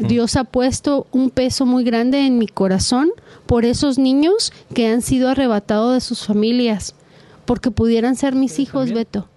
Dios 0.00 0.34
ha 0.34 0.42
puesto 0.42 1.06
un 1.12 1.30
peso 1.30 1.66
muy 1.66 1.84
grande 1.84 2.26
en 2.26 2.36
mi 2.36 2.48
corazón 2.48 3.10
por 3.46 3.64
esos 3.64 3.96
niños 3.96 4.52
que 4.74 4.88
han 4.88 5.02
sido 5.02 5.28
arrebatados 5.28 5.94
de 5.94 6.00
sus 6.00 6.26
familias, 6.26 6.96
porque 7.44 7.70
pudieran 7.70 8.16
ser 8.16 8.34
mis 8.34 8.58
hijos, 8.58 8.92
Beto. 8.92 9.29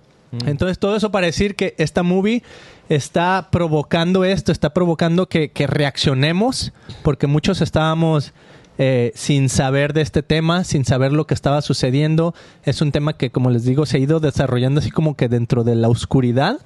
Entonces, 0.45 0.79
todo 0.79 0.95
eso 0.95 1.11
para 1.11 1.27
decir 1.27 1.55
que 1.55 1.75
esta 1.77 2.03
movie 2.03 2.43
está 2.89 3.49
provocando 3.51 4.23
esto, 4.23 4.51
está 4.51 4.73
provocando 4.73 5.27
que, 5.27 5.51
reaccionemos, 5.67 6.73
porque 7.03 7.27
muchos 7.27 7.61
estábamos 7.61 8.33
eh, 8.77 9.11
sin 9.15 9.49
saber 9.49 9.93
de 9.93 10.01
este 10.01 10.23
tema, 10.23 10.63
sin 10.63 10.85
saber 10.85 11.13
lo 11.13 11.27
que 11.27 11.33
estaba 11.33 11.61
sucediendo. 11.61 12.33
Es 12.63 12.81
un 12.81 12.91
tema 12.91 13.13
que, 13.13 13.29
como 13.29 13.51
les 13.51 13.63
digo, 13.63 13.85
se 13.85 13.97
ha 13.97 13.99
ido 13.99 14.19
desarrollando 14.19 14.79
así 14.79 14.91
como 14.91 15.15
que 15.15 15.29
dentro 15.29 15.63
de 15.63 15.75
la 15.75 15.89
oscuridad, 15.89 16.59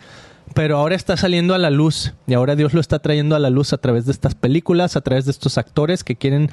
pero 0.53 0.77
ahora 0.77 0.95
está 0.95 1.17
saliendo 1.17 1.53
a 1.53 1.57
la 1.57 1.69
luz 1.69 2.13
y 2.25 2.33
ahora 2.33 2.55
Dios 2.55 2.73
lo 2.73 2.79
está 2.79 2.99
trayendo 2.99 3.35
a 3.35 3.39
la 3.39 3.49
luz 3.49 3.73
a 3.73 3.77
través 3.77 4.05
de 4.05 4.13
estas 4.13 4.33
películas, 4.33 4.95
a 4.95 5.01
través 5.01 5.25
de 5.25 5.31
estos 5.31 5.57
actores 5.57 6.03
que 6.05 6.15
quieren 6.15 6.49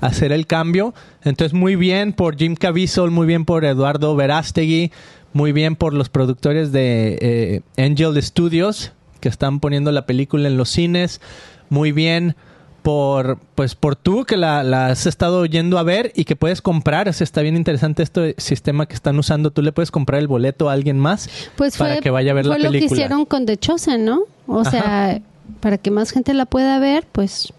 hacer 0.00 0.32
el 0.32 0.46
cambio. 0.46 0.94
Entonces, 1.24 1.54
muy 1.54 1.76
bien 1.76 2.12
por 2.12 2.36
Jim 2.36 2.54
Caviezel, 2.54 3.10
muy 3.10 3.26
bien 3.26 3.44
por 3.44 3.64
Eduardo 3.64 4.14
Verástegui, 4.14 4.92
muy 5.32 5.52
bien 5.52 5.76
por 5.76 5.94
los 5.94 6.08
productores 6.08 6.72
de 6.72 7.62
eh, 7.76 7.82
Angel 7.82 8.20
Studios 8.22 8.92
que 9.20 9.28
están 9.28 9.60
poniendo 9.60 9.92
la 9.92 10.06
película 10.06 10.48
en 10.48 10.56
los 10.56 10.70
cines, 10.70 11.20
muy 11.68 11.92
bien 11.92 12.36
por 12.82 13.38
pues 13.54 13.74
por 13.74 13.96
tú 13.96 14.24
que 14.24 14.36
la, 14.36 14.86
has 14.86 15.06
estado 15.06 15.44
yendo 15.44 15.78
a 15.78 15.82
ver 15.82 16.12
y 16.14 16.24
que 16.24 16.36
puedes 16.36 16.62
comprar, 16.62 17.08
o 17.08 17.10
está 17.10 17.42
bien 17.42 17.56
interesante 17.56 18.02
este 18.02 18.34
sistema 18.38 18.86
que 18.86 18.94
están 18.94 19.18
usando, 19.18 19.50
tú 19.50 19.62
le 19.62 19.72
puedes 19.72 19.90
comprar 19.90 20.20
el 20.20 20.28
boleto 20.28 20.70
a 20.70 20.72
alguien 20.72 20.98
más 20.98 21.28
pues 21.56 21.76
para 21.76 22.00
que 22.00 22.10
vaya 22.10 22.30
a 22.30 22.34
ver 22.34 22.46
la 22.46 22.54
película. 22.54 22.78
Fue 22.78 22.80
lo 22.80 22.88
que 22.88 22.94
hicieron 22.94 23.24
con 23.26 23.46
The 23.46 23.56
Chosen, 23.56 24.04
¿no? 24.04 24.22
O 24.46 24.64
sea, 24.64 25.20
para 25.60 25.78
que 25.78 25.90
más 25.90 26.12
gente 26.12 26.32
la 26.34 26.46
pueda 26.46 26.78
ver, 26.78 27.06
pues 27.10 27.52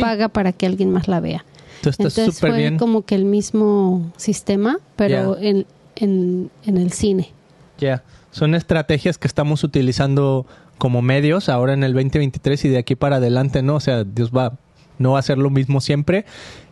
paga 0.00 0.28
para 0.28 0.52
que 0.52 0.66
alguien 0.66 0.90
más 0.90 1.08
la 1.08 1.20
vea. 1.20 1.44
Entonces, 1.84 2.38
fue 2.38 2.76
como 2.78 3.02
que 3.02 3.14
el 3.14 3.24
mismo 3.24 4.12
sistema, 4.16 4.78
pero 4.96 5.36
en, 5.38 5.66
en, 5.96 6.50
en 6.64 6.76
el 6.76 6.92
cine. 6.92 7.30
Ya, 7.78 8.02
son 8.30 8.54
estrategias 8.54 9.18
que 9.18 9.26
estamos 9.26 9.64
utilizando 9.64 10.46
como 10.78 11.02
medios 11.02 11.48
ahora 11.48 11.74
en 11.74 11.84
el 11.84 11.92
2023 11.92 12.64
y 12.64 12.68
de 12.68 12.78
aquí 12.78 12.96
para 12.96 13.16
adelante, 13.16 13.62
¿no? 13.62 13.76
O 13.76 13.80
sea, 13.80 14.04
Dios 14.04 14.30
va 14.30 14.58
no 14.98 15.12
va 15.12 15.18
a 15.18 15.22
ser 15.22 15.38
lo 15.38 15.50
mismo 15.50 15.80
siempre. 15.80 16.24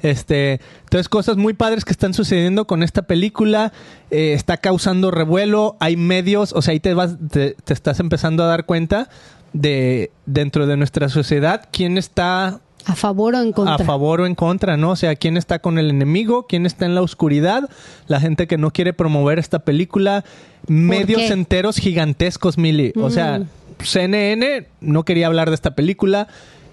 Este, 0.02 0.60
entonces 0.84 1.08
cosas 1.08 1.36
muy 1.36 1.52
padres 1.52 1.84
que 1.84 1.92
están 1.92 2.14
sucediendo 2.14 2.66
con 2.66 2.82
esta 2.82 3.02
película, 3.02 3.72
eh, 4.10 4.32
está 4.32 4.56
causando 4.56 5.10
revuelo, 5.10 5.76
hay 5.80 5.96
medios, 5.96 6.52
o 6.52 6.62
sea, 6.62 6.72
ahí 6.72 6.80
te 6.80 6.94
vas, 6.94 7.16
te, 7.30 7.56
te, 7.64 7.74
estás 7.74 8.00
empezando 8.00 8.42
a 8.44 8.46
dar 8.46 8.64
cuenta 8.64 9.08
de 9.52 10.10
dentro 10.26 10.66
de 10.66 10.76
nuestra 10.76 11.08
sociedad 11.08 11.68
quién 11.72 11.98
está 11.98 12.60
a 12.86 12.94
favor 12.94 13.34
o 13.34 13.42
en 13.42 13.52
contra. 13.52 13.74
A 13.74 13.78
favor 13.78 14.20
o 14.20 14.26
en 14.26 14.34
contra, 14.34 14.76
¿no? 14.76 14.90
O 14.90 14.96
sea, 14.96 15.14
quién 15.16 15.36
está 15.36 15.58
con 15.58 15.78
el 15.78 15.90
enemigo, 15.90 16.46
quién 16.46 16.66
está 16.66 16.86
en 16.86 16.94
la 16.94 17.02
oscuridad, 17.02 17.68
la 18.06 18.20
gente 18.20 18.46
que 18.46 18.58
no 18.58 18.70
quiere 18.70 18.92
promover 18.92 19.38
esta 19.38 19.60
película, 19.60 20.24
medios 20.66 21.30
enteros 21.30 21.76
gigantescos, 21.76 22.58
Mili. 22.58 22.92
O 22.96 23.10
sea, 23.10 23.40
mm. 23.40 23.46
CNN 23.82 24.66
no 24.80 25.04
quería 25.04 25.26
hablar 25.26 25.48
de 25.48 25.54
esta 25.54 25.74
película. 25.74 26.28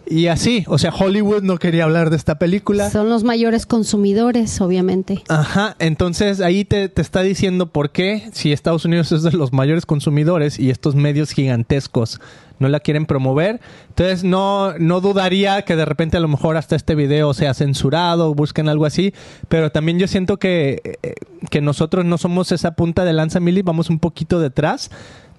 Y 0.10 0.28
así, 0.28 0.64
o 0.68 0.78
sea, 0.78 0.94
Hollywood 0.94 1.44
no 1.44 1.58
quería 1.58 1.84
hablar 1.84 2.10
de 2.10 2.16
esta 2.16 2.40
película. 2.40 2.90
Son 2.90 3.10
los 3.10 3.24
mayores 3.24 3.66
consumidores, 3.66 4.62
obviamente. 4.62 5.24
Ajá, 5.28 5.76
entonces 5.80 6.40
ahí 6.40 6.64
te, 6.64 6.88
te, 6.88 7.02
está 7.02 7.22
diciendo 7.22 7.68
por 7.68 7.92
qué, 7.92 8.30
si 8.32 8.54
Estados 8.54 8.86
Unidos 8.86 9.12
es 9.12 9.24
de 9.24 9.32
los 9.34 9.52
mayores 9.52 9.86
consumidores 9.86 10.60
y 10.60 10.70
estos 10.70 10.96
medios 10.96 11.32
gigantescos 11.32 12.22
no 12.60 12.70
la 12.70 12.80
quieren 12.80 13.06
promover. 13.06 13.60
Entonces 13.90 14.24
no, 14.24 14.78
no 14.78 15.02
dudaría 15.02 15.62
que 15.64 15.76
de 15.76 15.86
repente 15.86 16.18
a 16.18 16.20
lo 16.20 16.28
mejor 16.28 16.58
hasta 16.58 16.76
este 16.76 16.96
video 16.96 17.34
sea 17.34 17.54
censurado, 17.54 18.34
busquen 18.34 18.70
algo 18.70 18.86
así, 18.86 19.14
pero 19.48 19.72
también 19.72 20.00
yo 20.00 20.08
siento 20.08 20.38
que, 20.38 20.98
eh, 21.04 21.14
que 21.50 21.62
nosotros 21.62 22.06
no 22.06 22.18
somos 22.18 22.52
esa 22.52 22.72
punta 22.72 23.06
de 23.06 23.14
lanza, 23.14 23.40
Mili, 23.40 23.62
vamos 23.62 23.90
un 23.90 24.00
poquito 24.00 24.40
detrás 24.40 24.90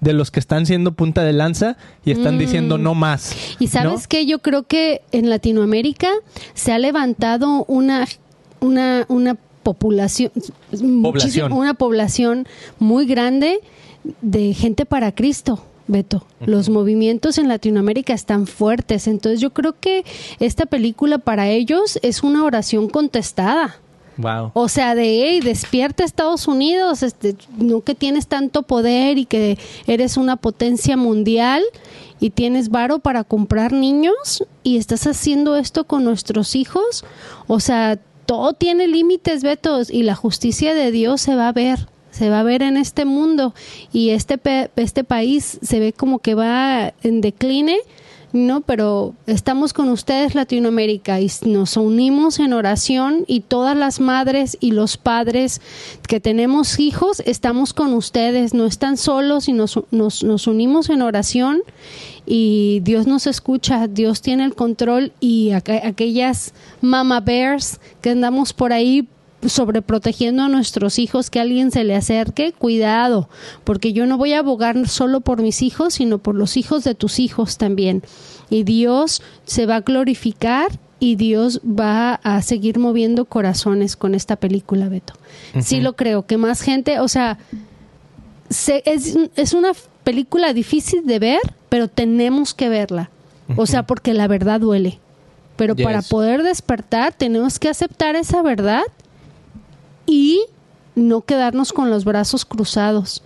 de 0.01 0.13
los 0.13 0.31
que 0.31 0.39
están 0.39 0.65
siendo 0.65 0.93
punta 0.93 1.23
de 1.23 1.33
lanza 1.33 1.77
y 2.05 2.11
están 2.11 2.35
mm. 2.35 2.39
diciendo 2.39 2.77
no 2.77 2.95
más. 2.95 3.35
Y 3.59 3.67
sabes 3.67 4.07
que 4.07 4.25
yo 4.25 4.39
creo 4.39 4.63
que 4.63 5.01
en 5.11 5.29
Latinoamérica 5.29 6.09
se 6.53 6.71
ha 6.71 6.79
levantado 6.79 7.65
una, 7.65 8.07
una, 8.59 9.05
una 9.09 9.37
población, 9.63 10.31
población. 11.01 11.51
una 11.51 11.73
población 11.73 12.47
muy 12.79 13.05
grande 13.05 13.59
de 14.21 14.53
gente 14.53 14.85
para 14.85 15.13
Cristo. 15.13 15.63
Beto. 15.87 16.23
Los 16.45 16.69
movimientos 16.69 17.39
en 17.39 17.47
Latinoamérica 17.47 18.13
están 18.13 18.45
fuertes, 18.45 19.07
entonces 19.07 19.41
yo 19.41 19.49
creo 19.49 19.73
que 19.79 20.05
esta 20.39 20.67
película 20.67 21.17
para 21.17 21.49
ellos 21.49 21.97
es 22.03 22.21
una 22.21 22.43
oración 22.43 22.89
contestada. 22.89 23.77
Wow. 24.19 24.51
O 24.53 24.67
sea, 24.67 24.95
de, 24.95 25.23
hey, 25.23 25.39
despierta 25.39 26.03
Estados 26.03 26.47
Unidos, 26.47 27.03
este, 27.03 27.35
no 27.57 27.81
que 27.81 27.95
tienes 27.95 28.27
tanto 28.27 28.63
poder 28.63 29.17
y 29.17 29.25
que 29.25 29.57
eres 29.87 30.17
una 30.17 30.35
potencia 30.35 30.97
mundial 30.97 31.63
y 32.19 32.31
tienes 32.31 32.69
varo 32.69 32.99
para 32.99 33.23
comprar 33.23 33.71
niños 33.71 34.43
y 34.61 34.75
estás 34.75 35.07
haciendo 35.07 35.55
esto 35.55 35.85
con 35.85 36.03
nuestros 36.03 36.55
hijos. 36.57 37.05
O 37.47 37.61
sea, 37.61 37.97
todo 38.25 38.51
tiene 38.53 38.87
límites, 38.87 39.41
Beto, 39.41 39.81
y 39.89 40.03
la 40.03 40.15
justicia 40.15 40.73
de 40.73 40.91
Dios 40.91 41.21
se 41.21 41.35
va 41.35 41.47
a 41.47 41.53
ver 41.53 41.87
se 42.11 42.29
va 42.29 42.39
a 42.39 42.43
ver 42.43 42.63
en 42.63 42.75
este 42.75 43.05
mundo 43.05 43.53
y 43.93 44.09
este, 44.09 44.39
este 44.75 45.03
país 45.03 45.59
se 45.61 45.79
ve 45.79 45.93
como 45.93 46.19
que 46.19 46.35
va 46.35 46.93
en 47.01 47.21
decline, 47.21 47.77
¿no? 48.33 48.61
Pero 48.61 49.15
estamos 49.27 49.73
con 49.73 49.89
ustedes 49.89 50.35
Latinoamérica 50.35 51.19
y 51.19 51.31
nos 51.45 51.77
unimos 51.77 52.39
en 52.39 52.53
oración 52.53 53.23
y 53.27 53.41
todas 53.41 53.75
las 53.75 53.99
madres 53.99 54.57
y 54.59 54.71
los 54.71 54.97
padres 54.97 55.61
que 56.07 56.19
tenemos 56.19 56.79
hijos 56.79 57.21
estamos 57.25 57.73
con 57.73 57.93
ustedes, 57.93 58.53
no 58.53 58.65
están 58.65 58.97
solos 58.97 59.47
y 59.47 59.53
nos, 59.53 59.79
nos, 59.91 60.23
nos 60.23 60.47
unimos 60.47 60.89
en 60.89 61.01
oración 61.01 61.61
y 62.25 62.81
Dios 62.83 63.07
nos 63.07 63.25
escucha, 63.25 63.87
Dios 63.87 64.21
tiene 64.21 64.45
el 64.45 64.53
control 64.53 65.11
y 65.19 65.51
aquellas 65.51 66.53
mama 66.81 67.19
bears 67.21 67.79
que 68.01 68.11
andamos 68.11 68.53
por 68.53 68.73
ahí 68.73 69.07
sobreprotegiendo 69.45 70.43
a 70.43 70.49
nuestros 70.49 70.99
hijos 70.99 71.29
que 71.29 71.39
alguien 71.39 71.71
se 71.71 71.83
le 71.83 71.95
acerque, 71.95 72.51
cuidado, 72.51 73.29
porque 73.63 73.93
yo 73.93 74.05
no 74.05 74.17
voy 74.17 74.33
a 74.33 74.39
abogar 74.39 74.87
solo 74.87 75.21
por 75.21 75.41
mis 75.41 75.61
hijos, 75.61 75.95
sino 75.95 76.17
por 76.17 76.35
los 76.35 76.57
hijos 76.57 76.83
de 76.83 76.95
tus 76.95 77.19
hijos 77.19 77.57
también. 77.57 78.03
Y 78.49 78.63
Dios 78.63 79.21
se 79.45 79.65
va 79.65 79.77
a 79.77 79.81
glorificar 79.81 80.71
y 80.99 81.15
Dios 81.15 81.61
va 81.63 82.15
a 82.15 82.41
seguir 82.41 82.77
moviendo 82.79 83.25
corazones 83.25 83.95
con 83.95 84.15
esta 84.15 84.35
película, 84.35 84.89
Beto. 84.89 85.13
Sí 85.61 85.79
lo 85.79 85.95
creo, 85.95 86.25
que 86.25 86.37
más 86.37 86.61
gente, 86.61 86.99
o 86.99 87.07
sea, 87.07 87.37
es, 88.49 89.17
es, 89.35 89.53
una 89.53 89.71
película 90.03 90.53
difícil 90.53 91.05
de 91.05 91.19
ver, 91.19 91.39
pero 91.69 91.87
tenemos 91.87 92.53
que 92.53 92.67
verla. 92.67 93.09
O 93.55 93.65
sea, 93.65 93.83
porque 93.83 94.13
la 94.13 94.27
verdad 94.27 94.59
duele. 94.59 94.99
Pero 95.55 95.75
para 95.75 96.01
poder 96.01 96.43
despertar 96.43 97.13
tenemos 97.13 97.59
que 97.59 97.67
aceptar 97.67 98.15
esa 98.15 98.41
verdad 98.41 98.83
y 100.09 100.45
no 100.95 101.21
quedarnos 101.21 101.71
con 101.71 101.89
los 101.89 102.03
brazos 102.03 102.43
cruzados. 102.43 103.23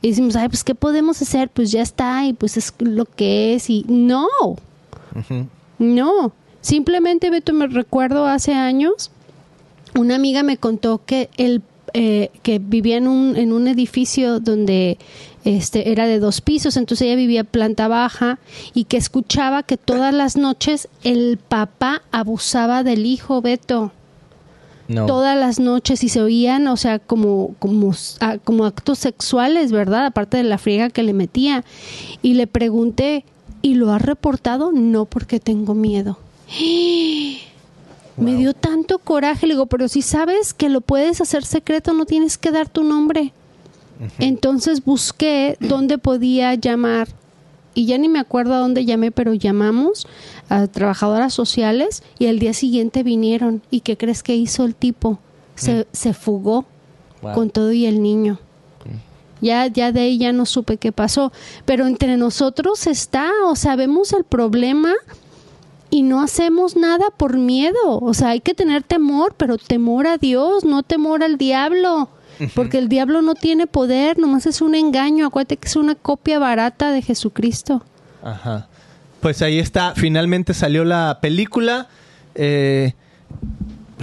Y 0.00 0.08
decimos, 0.08 0.36
ay, 0.36 0.48
pues, 0.48 0.64
¿qué 0.64 0.74
podemos 0.74 1.20
hacer? 1.20 1.50
Pues 1.50 1.70
ya 1.70 1.82
está, 1.82 2.24
y 2.24 2.32
pues 2.32 2.56
es 2.56 2.72
lo 2.78 3.04
que 3.04 3.54
es, 3.54 3.68
y 3.68 3.84
no, 3.88 4.26
no. 5.78 6.32
Simplemente, 6.62 7.30
Beto, 7.30 7.52
me 7.52 7.66
recuerdo 7.66 8.26
hace 8.26 8.54
años, 8.54 9.10
una 9.94 10.14
amiga 10.14 10.42
me 10.42 10.56
contó 10.56 11.02
que 11.04 11.28
el 11.36 11.62
eh, 11.92 12.30
que 12.42 12.60
vivía 12.60 12.98
en 12.98 13.08
un, 13.08 13.36
en 13.36 13.52
un 13.52 13.66
edificio 13.66 14.38
donde 14.38 14.96
este 15.44 15.90
era 15.90 16.06
de 16.06 16.20
dos 16.20 16.40
pisos, 16.40 16.76
entonces 16.76 17.06
ella 17.06 17.16
vivía 17.16 17.42
planta 17.42 17.88
baja 17.88 18.38
y 18.74 18.84
que 18.84 18.96
escuchaba 18.96 19.64
que 19.64 19.76
todas 19.76 20.14
las 20.14 20.36
noches 20.36 20.88
el 21.02 21.36
papá 21.36 22.02
abusaba 22.12 22.84
del 22.84 23.06
hijo 23.06 23.42
Beto 23.42 23.90
todas 24.94 25.38
las 25.38 25.60
noches 25.60 26.02
y 26.04 26.08
se 26.08 26.20
oían, 26.20 26.66
o 26.68 26.76
sea, 26.76 26.98
como, 26.98 27.54
como, 27.58 27.92
ah, 28.20 28.38
como 28.42 28.64
actos 28.64 28.98
sexuales, 28.98 29.72
¿verdad? 29.72 30.06
Aparte 30.06 30.36
de 30.36 30.44
la 30.44 30.58
friega 30.58 30.90
que 30.90 31.02
le 31.02 31.12
metía. 31.12 31.64
Y 32.22 32.34
le 32.34 32.46
pregunté, 32.46 33.24
¿y 33.62 33.74
lo 33.74 33.92
has 33.92 34.02
reportado? 34.02 34.72
No, 34.72 35.04
porque 35.04 35.40
tengo 35.40 35.74
miedo. 35.74 36.18
Me 38.16 38.34
dio 38.34 38.52
tanto 38.52 38.98
coraje, 38.98 39.46
le 39.46 39.54
digo, 39.54 39.66
pero 39.66 39.88
si 39.88 40.02
sabes 40.02 40.52
que 40.52 40.68
lo 40.68 40.80
puedes 40.80 41.20
hacer 41.20 41.44
secreto, 41.44 41.94
no 41.94 42.04
tienes 42.04 42.36
que 42.36 42.50
dar 42.50 42.68
tu 42.68 42.84
nombre. 42.84 43.32
Entonces 44.18 44.84
busqué 44.84 45.56
dónde 45.60 45.98
podía 45.98 46.54
llamar 46.54 47.08
y 47.74 47.86
ya 47.86 47.98
ni 47.98 48.08
me 48.08 48.18
acuerdo 48.18 48.54
a 48.54 48.58
dónde 48.58 48.84
llamé, 48.84 49.10
pero 49.10 49.34
llamamos 49.34 50.06
a 50.48 50.66
trabajadoras 50.66 51.32
sociales 51.32 52.02
y 52.18 52.26
el 52.26 52.38
día 52.38 52.52
siguiente 52.52 53.02
vinieron. 53.02 53.62
¿Y 53.70 53.80
qué 53.80 53.96
crees 53.96 54.22
que 54.22 54.36
hizo 54.36 54.64
el 54.64 54.74
tipo? 54.74 55.18
se, 55.60 55.86
se 55.92 56.14
fugó 56.14 56.64
con 57.34 57.50
todo 57.50 57.72
y 57.72 57.86
el 57.86 58.02
niño. 58.02 58.38
Ya, 59.42 59.66
ya 59.68 59.90
de 59.90 60.00
ahí 60.00 60.18
ya 60.18 60.32
no 60.32 60.44
supe 60.44 60.76
qué 60.76 60.92
pasó. 60.92 61.32
Pero 61.64 61.86
entre 61.86 62.16
nosotros 62.16 62.86
está, 62.86 63.30
o 63.46 63.56
sea, 63.56 63.76
vemos 63.76 64.12
el 64.12 64.24
problema 64.24 64.92
y 65.88 66.02
no 66.02 66.20
hacemos 66.20 66.76
nada 66.76 67.06
por 67.16 67.38
miedo. 67.38 67.98
O 68.00 68.12
sea, 68.12 68.30
hay 68.30 68.40
que 68.40 68.54
tener 68.54 68.82
temor, 68.82 69.34
pero 69.36 69.56
temor 69.56 70.06
a 70.06 70.18
Dios, 70.18 70.64
no 70.64 70.82
temor 70.82 71.22
al 71.22 71.38
diablo. 71.38 72.10
Porque 72.54 72.78
el 72.78 72.88
diablo 72.88 73.22
no 73.22 73.34
tiene 73.34 73.66
poder, 73.66 74.18
nomás 74.18 74.46
es 74.46 74.60
un 74.60 74.74
engaño. 74.74 75.26
Acuérdate 75.26 75.56
que 75.56 75.68
es 75.68 75.76
una 75.76 75.94
copia 75.94 76.38
barata 76.38 76.90
de 76.90 77.02
Jesucristo. 77.02 77.82
Ajá. 78.22 78.68
Pues 79.20 79.42
ahí 79.42 79.58
está, 79.58 79.94
finalmente 79.94 80.54
salió 80.54 80.84
la 80.84 81.18
película. 81.20 81.88
Eh, 82.34 82.94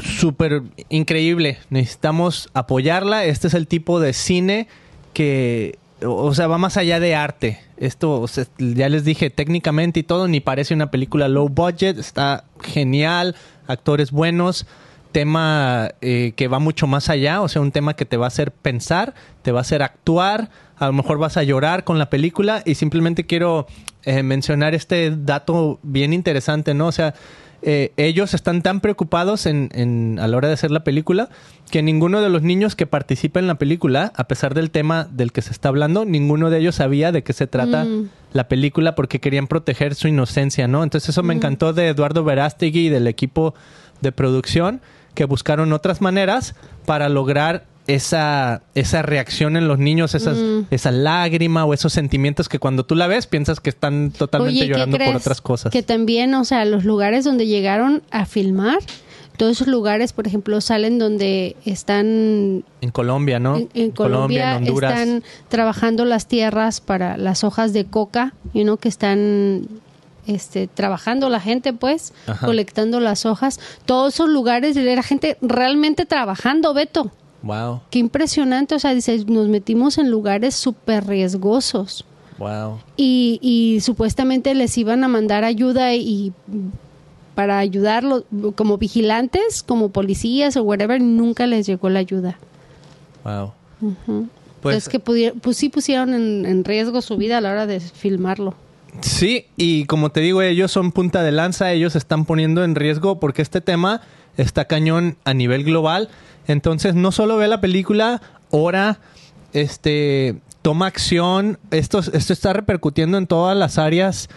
Súper 0.03 0.61
increíble. 0.89 1.57
Necesitamos 1.69 2.49
apoyarla. 2.53 3.25
Este 3.25 3.47
es 3.47 3.53
el 3.53 3.67
tipo 3.67 3.99
de 3.99 4.13
cine 4.13 4.67
que, 5.13 5.79
o 6.05 6.33
sea, 6.35 6.47
va 6.47 6.57
más 6.57 6.77
allá 6.77 6.99
de 6.99 7.15
arte. 7.15 7.59
Esto, 7.77 8.25
ya 8.59 8.89
les 8.89 9.03
dije, 9.05 9.29
técnicamente 9.29 9.99
y 9.99 10.03
todo, 10.03 10.27
ni 10.27 10.39
parece 10.39 10.73
una 10.73 10.91
película 10.91 11.27
low 11.27 11.49
budget. 11.49 11.97
Está 11.97 12.43
genial, 12.61 13.35
actores 13.67 14.11
buenos 14.11 14.67
tema 15.07 15.89
eh, 16.01 16.33
que 16.35 16.47
va 16.47 16.59
mucho 16.59 16.87
más 16.87 17.09
allá, 17.09 17.41
o 17.41 17.47
sea, 17.47 17.61
un 17.61 17.71
tema 17.71 17.95
que 17.95 18.05
te 18.05 18.17
va 18.17 18.25
a 18.25 18.27
hacer 18.27 18.51
pensar, 18.51 19.13
te 19.41 19.51
va 19.51 19.59
a 19.59 19.61
hacer 19.61 19.81
actuar, 19.81 20.49
a 20.77 20.87
lo 20.87 20.93
mejor 20.93 21.17
vas 21.17 21.37
a 21.37 21.43
llorar 21.43 21.83
con 21.83 21.97
la 21.97 22.09
película 22.09 22.61
y 22.65 22.75
simplemente 22.75 23.25
quiero 23.25 23.67
eh, 24.03 24.23
mencionar 24.23 24.75
este 24.75 25.11
dato 25.11 25.79
bien 25.83 26.13
interesante, 26.13 26.73
¿no? 26.73 26.87
O 26.87 26.91
sea, 26.91 27.13
eh, 27.63 27.91
ellos 27.97 28.35
están 28.35 28.61
tan 28.61 28.81
preocupados 28.81 29.47
en, 29.47 30.19
a 30.21 30.27
la 30.27 30.37
hora 30.37 30.47
de 30.47 30.53
hacer 30.53 30.69
la 30.69 30.83
película 30.83 31.29
que 31.71 31.81
ninguno 31.81 32.21
de 32.21 32.29
los 32.29 32.43
niños 32.43 32.75
que 32.75 32.85
participa 32.85 33.39
en 33.39 33.47
la 33.47 33.55
película, 33.55 34.13
a 34.15 34.27
pesar 34.27 34.53
del 34.53 34.69
tema 34.69 35.07
del 35.11 35.31
que 35.31 35.41
se 35.41 35.51
está 35.51 35.69
hablando, 35.69 36.05
ninguno 36.05 36.51
de 36.51 36.59
ellos 36.59 36.75
sabía 36.75 37.11
de 37.11 37.23
qué 37.23 37.33
se 37.33 37.47
trata 37.47 37.83
mm. 37.83 38.09
la 38.33 38.47
película 38.47 38.93
porque 38.93 39.19
querían 39.19 39.47
proteger 39.47 39.95
su 39.95 40.07
inocencia, 40.07 40.67
¿no? 40.67 40.83
Entonces 40.83 41.09
eso 41.09 41.23
me 41.23 41.33
mm. 41.33 41.37
encantó 41.37 41.73
de 41.73 41.87
Eduardo 41.87 42.23
Verástegui 42.23 42.87
y 42.87 42.89
del 42.89 43.07
equipo 43.07 43.55
de 44.01 44.11
producción 44.11 44.81
que 45.17 45.25
buscaron 45.25 45.73
otras 45.73 45.99
maneras 45.99 46.53
para 46.85 47.09
lograr 47.09 47.65
esa, 47.87 48.61
esa 48.75 49.01
reacción 49.01 49.57
en 49.57 49.67
los 49.67 49.79
niños, 49.79 50.13
esas, 50.13 50.37
mm. 50.37 50.65
esa 50.69 50.91
lágrima 50.91 51.65
o 51.65 51.73
esos 51.73 51.91
sentimientos 51.91 52.47
que 52.47 52.59
cuando 52.59 52.85
tú 52.85 52.93
la 52.93 53.07
ves 53.07 53.25
piensas 53.25 53.59
que 53.59 53.71
están 53.71 54.11
totalmente 54.11 54.67
llorando 54.67 54.99
por 54.99 55.15
otras 55.15 55.41
cosas. 55.41 55.71
Que 55.71 55.81
también, 55.81 56.35
o 56.35 56.45
sea, 56.45 56.65
los 56.65 56.85
lugares 56.85 57.25
donde 57.25 57.47
llegaron 57.47 58.03
a 58.11 58.27
filmar, 58.27 58.77
todos 59.37 59.53
esos 59.53 59.67
lugares, 59.67 60.13
por 60.13 60.27
ejemplo, 60.27 60.61
salen 60.61 60.99
donde 60.99 61.55
están... 61.65 62.63
En 62.81 62.91
Colombia, 62.91 63.39
¿no? 63.39 63.57
En, 63.73 63.89
Colombia, 63.89 64.59
están 64.59 65.23
trabajando 65.49 66.05
las 66.05 66.27
tierras 66.27 66.79
para 66.79 67.17
las 67.17 67.43
hojas 67.43 67.73
de 67.73 67.85
coca, 67.85 68.35
you 68.53 68.61
know, 68.61 68.77
que 68.77 68.89
están 68.89 69.67
este, 70.27 70.67
trabajando 70.67 71.29
la 71.29 71.39
gente, 71.39 71.73
pues, 71.73 72.13
colectando 72.41 72.99
las 72.99 73.25
hojas. 73.25 73.59
Todos 73.85 74.13
esos 74.13 74.29
lugares 74.29 74.75
era 74.77 75.03
gente 75.03 75.37
realmente 75.41 76.05
trabajando, 76.05 76.73
Beto. 76.73 77.11
Wow. 77.43 77.81
Qué 77.89 77.99
impresionante. 77.99 78.75
O 78.75 78.79
sea, 78.79 78.93
dice, 78.93 79.23
nos 79.25 79.47
metimos 79.47 79.97
en 79.97 80.11
lugares 80.11 80.55
súper 80.55 81.07
riesgosos. 81.07 82.05
Wow. 82.37 82.79
Y, 82.97 83.39
y 83.41 83.81
supuestamente 83.81 84.53
les 84.53 84.77
iban 84.77 85.03
a 85.03 85.07
mandar 85.07 85.43
ayuda 85.43 85.95
y 85.95 86.33
para 87.37 87.59
ayudarlos 87.59 88.23
como 88.55 88.79
vigilantes, 88.79 89.61
como 89.61 89.89
policías 89.89 90.57
o 90.57 90.63
whatever, 90.63 90.99
nunca 90.99 91.45
les 91.45 91.67
llegó 91.67 91.87
la 91.87 91.99
ayuda. 91.99 92.39
Wow. 93.23 93.53
pues, 94.59 94.77
es 94.77 94.89
que 94.89 94.99
pues 94.99 95.55
sí 95.55 95.69
pusieron 95.69 96.15
en, 96.15 96.47
en 96.47 96.63
riesgo 96.63 96.99
su 97.03 97.15
vida 97.15 97.37
a 97.37 97.41
la 97.41 97.51
hora 97.51 97.67
de 97.67 97.79
filmarlo. 97.79 98.55
Sí, 99.01 99.45
y 99.57 99.85
como 99.85 100.11
te 100.11 100.21
digo, 100.21 100.41
ellos 100.41 100.71
son 100.71 100.91
punta 100.91 101.23
de 101.23 101.31
lanza, 101.31 101.71
ellos 101.71 101.95
están 101.95 102.25
poniendo 102.25 102.63
en 102.63 102.75
riesgo 102.75 103.19
porque 103.19 103.41
este 103.41 103.61
tema 103.61 104.01
está 104.37 104.65
cañón 104.65 105.17
a 105.23 105.33
nivel 105.33 105.63
global. 105.63 106.09
Entonces, 106.47 106.95
no 106.95 107.11
solo 107.11 107.37
ve 107.37 107.47
la 107.47 107.61
película, 107.61 108.21
ora, 108.49 108.99
este, 109.53 110.37
toma 110.61 110.87
acción. 110.87 111.59
Esto, 111.71 111.99
esto 111.99 112.33
está 112.33 112.53
repercutiendo 112.53 113.17
en 113.17 113.27
todas 113.27 113.57
las 113.57 113.77
áreas 113.77 114.29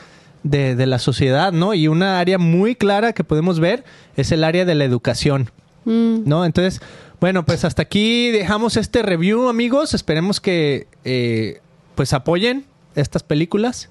de, 0.42 0.74
de, 0.74 0.86
la 0.86 0.98
sociedad, 0.98 1.52
¿no? 1.52 1.74
Y 1.74 1.88
una 1.88 2.18
área 2.18 2.38
muy 2.38 2.74
clara 2.74 3.12
que 3.12 3.24
podemos 3.24 3.60
ver 3.60 3.84
es 4.16 4.32
el 4.32 4.44
área 4.44 4.64
de 4.64 4.74
la 4.74 4.84
educación, 4.84 5.50
mm. 5.84 6.22
¿no? 6.24 6.44
Entonces, 6.44 6.80
bueno, 7.20 7.44
pues 7.44 7.64
hasta 7.64 7.82
aquí 7.82 8.30
dejamos 8.30 8.76
este 8.76 9.02
review, 9.02 9.48
amigos. 9.48 9.94
Esperemos 9.94 10.40
que, 10.40 10.86
eh, 11.04 11.60
pues, 11.94 12.12
apoyen 12.12 12.64
estas 12.94 13.22
películas 13.22 13.90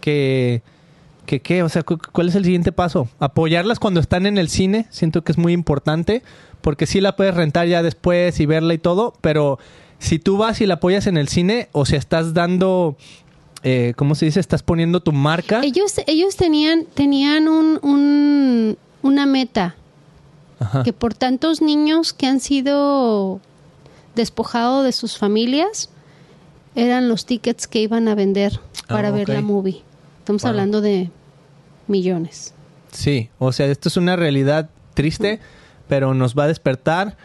que, 0.00 0.62
que 1.26 1.40
qué, 1.40 1.62
o 1.62 1.68
sea, 1.68 1.82
¿cuál 1.82 2.28
es 2.28 2.34
el 2.34 2.44
siguiente 2.44 2.72
paso? 2.72 3.08
Apoyarlas 3.18 3.78
cuando 3.78 4.00
están 4.00 4.26
en 4.26 4.38
el 4.38 4.48
cine, 4.48 4.86
siento 4.90 5.22
que 5.22 5.32
es 5.32 5.38
muy 5.38 5.52
importante, 5.52 6.22
porque 6.60 6.86
sí 6.86 7.00
la 7.00 7.16
puedes 7.16 7.34
rentar 7.34 7.66
ya 7.68 7.82
después 7.82 8.40
y 8.40 8.46
verla 8.46 8.74
y 8.74 8.78
todo, 8.78 9.14
pero 9.20 9.58
si 9.98 10.18
tú 10.18 10.36
vas 10.36 10.60
y 10.60 10.66
la 10.66 10.74
apoyas 10.74 11.06
en 11.06 11.16
el 11.16 11.28
cine, 11.28 11.68
o 11.72 11.86
sea, 11.86 11.98
estás 11.98 12.34
dando, 12.34 12.96
eh, 13.62 13.92
¿cómo 13.96 14.14
se 14.14 14.26
dice? 14.26 14.40
Estás 14.40 14.62
poniendo 14.62 15.00
tu 15.00 15.12
marca. 15.12 15.60
Ellos, 15.62 15.94
ellos 16.06 16.36
tenían, 16.36 16.86
tenían 16.94 17.48
un, 17.48 17.78
un 17.82 18.76
una 19.02 19.26
meta, 19.26 19.76
que 20.84 20.92
por 20.92 21.14
tantos 21.14 21.62
niños 21.62 22.12
que 22.12 22.26
han 22.26 22.38
sido 22.38 23.40
despojados 24.14 24.84
de 24.84 24.92
sus 24.92 25.16
familias, 25.16 25.88
eran 26.74 27.08
los 27.08 27.24
tickets 27.24 27.66
que 27.66 27.80
iban 27.80 28.08
a 28.08 28.14
vender 28.14 28.60
para 28.86 29.08
ah, 29.08 29.12
ver 29.12 29.28
la 29.28 29.40
movie. 29.40 29.82
Estamos 30.30 30.44
hablando 30.44 30.80
de 30.80 31.10
millones. 31.88 32.54
Sí, 32.92 33.30
o 33.40 33.50
sea, 33.50 33.66
esto 33.66 33.88
es 33.88 33.96
una 33.96 34.14
realidad 34.14 34.70
triste, 34.94 35.40
pero 35.88 36.14
nos 36.14 36.38
va 36.38 36.44
a 36.44 36.46
despertar 36.46 37.16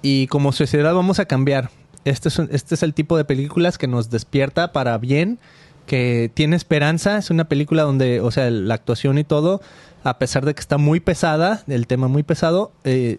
y 0.00 0.26
como 0.28 0.52
sociedad 0.52 0.94
vamos 0.94 1.18
a 1.18 1.26
cambiar. 1.26 1.68
Este 2.06 2.30
es, 2.30 2.38
este 2.38 2.74
es 2.76 2.82
el 2.82 2.94
tipo 2.94 3.18
de 3.18 3.26
películas 3.26 3.76
que 3.76 3.88
nos 3.88 4.08
despierta 4.08 4.72
para 4.72 4.96
bien, 4.96 5.38
que 5.84 6.30
tiene 6.32 6.56
esperanza. 6.56 7.18
Es 7.18 7.28
una 7.28 7.44
película 7.44 7.82
donde, 7.82 8.22
o 8.22 8.30
sea, 8.30 8.48
la 8.50 8.72
actuación 8.72 9.18
y 9.18 9.24
todo, 9.24 9.60
a 10.02 10.16
pesar 10.18 10.46
de 10.46 10.54
que 10.54 10.60
está 10.60 10.78
muy 10.78 11.00
pesada, 11.00 11.62
el 11.66 11.86
tema 11.86 12.08
muy 12.08 12.22
pesado, 12.22 12.72
eh, 12.84 13.18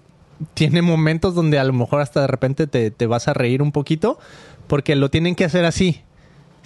tiene 0.55 0.81
momentos 0.81 1.35
donde 1.35 1.59
a 1.59 1.63
lo 1.63 1.73
mejor 1.73 2.01
hasta 2.01 2.21
de 2.21 2.27
repente 2.27 2.65
te, 2.65 2.89
te 2.89 3.05
vas 3.05 3.27
a 3.27 3.35
reír 3.35 3.61
un 3.61 3.71
poquito, 3.71 4.17
porque 4.65 4.95
lo 4.95 5.11
tienen 5.11 5.35
que 5.35 5.45
hacer 5.45 5.63
así. 5.63 6.01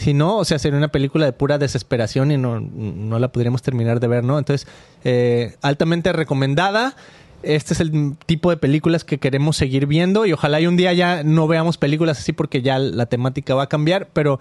Si 0.02 0.16
no, 0.16 0.38
o 0.38 0.46
sea, 0.46 0.58
sería 0.58 0.80
una 0.80 0.88
película 0.88 1.26
de 1.28 1.32
pura 1.32 1.60
desesperación 1.60 2.32
y 2.32 2.38
no, 2.38 2.60
no 2.60 3.20
la 3.20 3.32
podríamos 3.32 3.62
terminar 3.62 4.00
de 4.00 4.08
ver, 4.08 4.24
¿no? 4.24 4.40
Entonces, 4.40 4.68
eh, 5.04 5.56
altamente 5.62 6.12
recomendada. 6.12 6.96
Este 7.44 7.76
es 7.76 7.80
el 7.82 8.18
tipo 8.26 8.50
de 8.50 8.58
películas 8.58 9.04
que 9.04 9.20
queremos 9.20 9.58
seguir 9.58 9.86
viendo 9.86 10.26
y 10.26 10.34
ojalá 10.34 10.60
y 10.60 10.66
un 10.66 10.76
día 10.76 10.92
ya 10.94 11.24
no 11.24 11.48
veamos 11.48 11.78
películas 11.78 12.20
así 12.20 12.34
porque 12.34 12.64
ya 12.64 12.80
la 12.80 13.06
temática 13.06 13.54
va 13.54 13.64
a 13.64 13.70
cambiar, 13.70 14.10
pero 14.12 14.40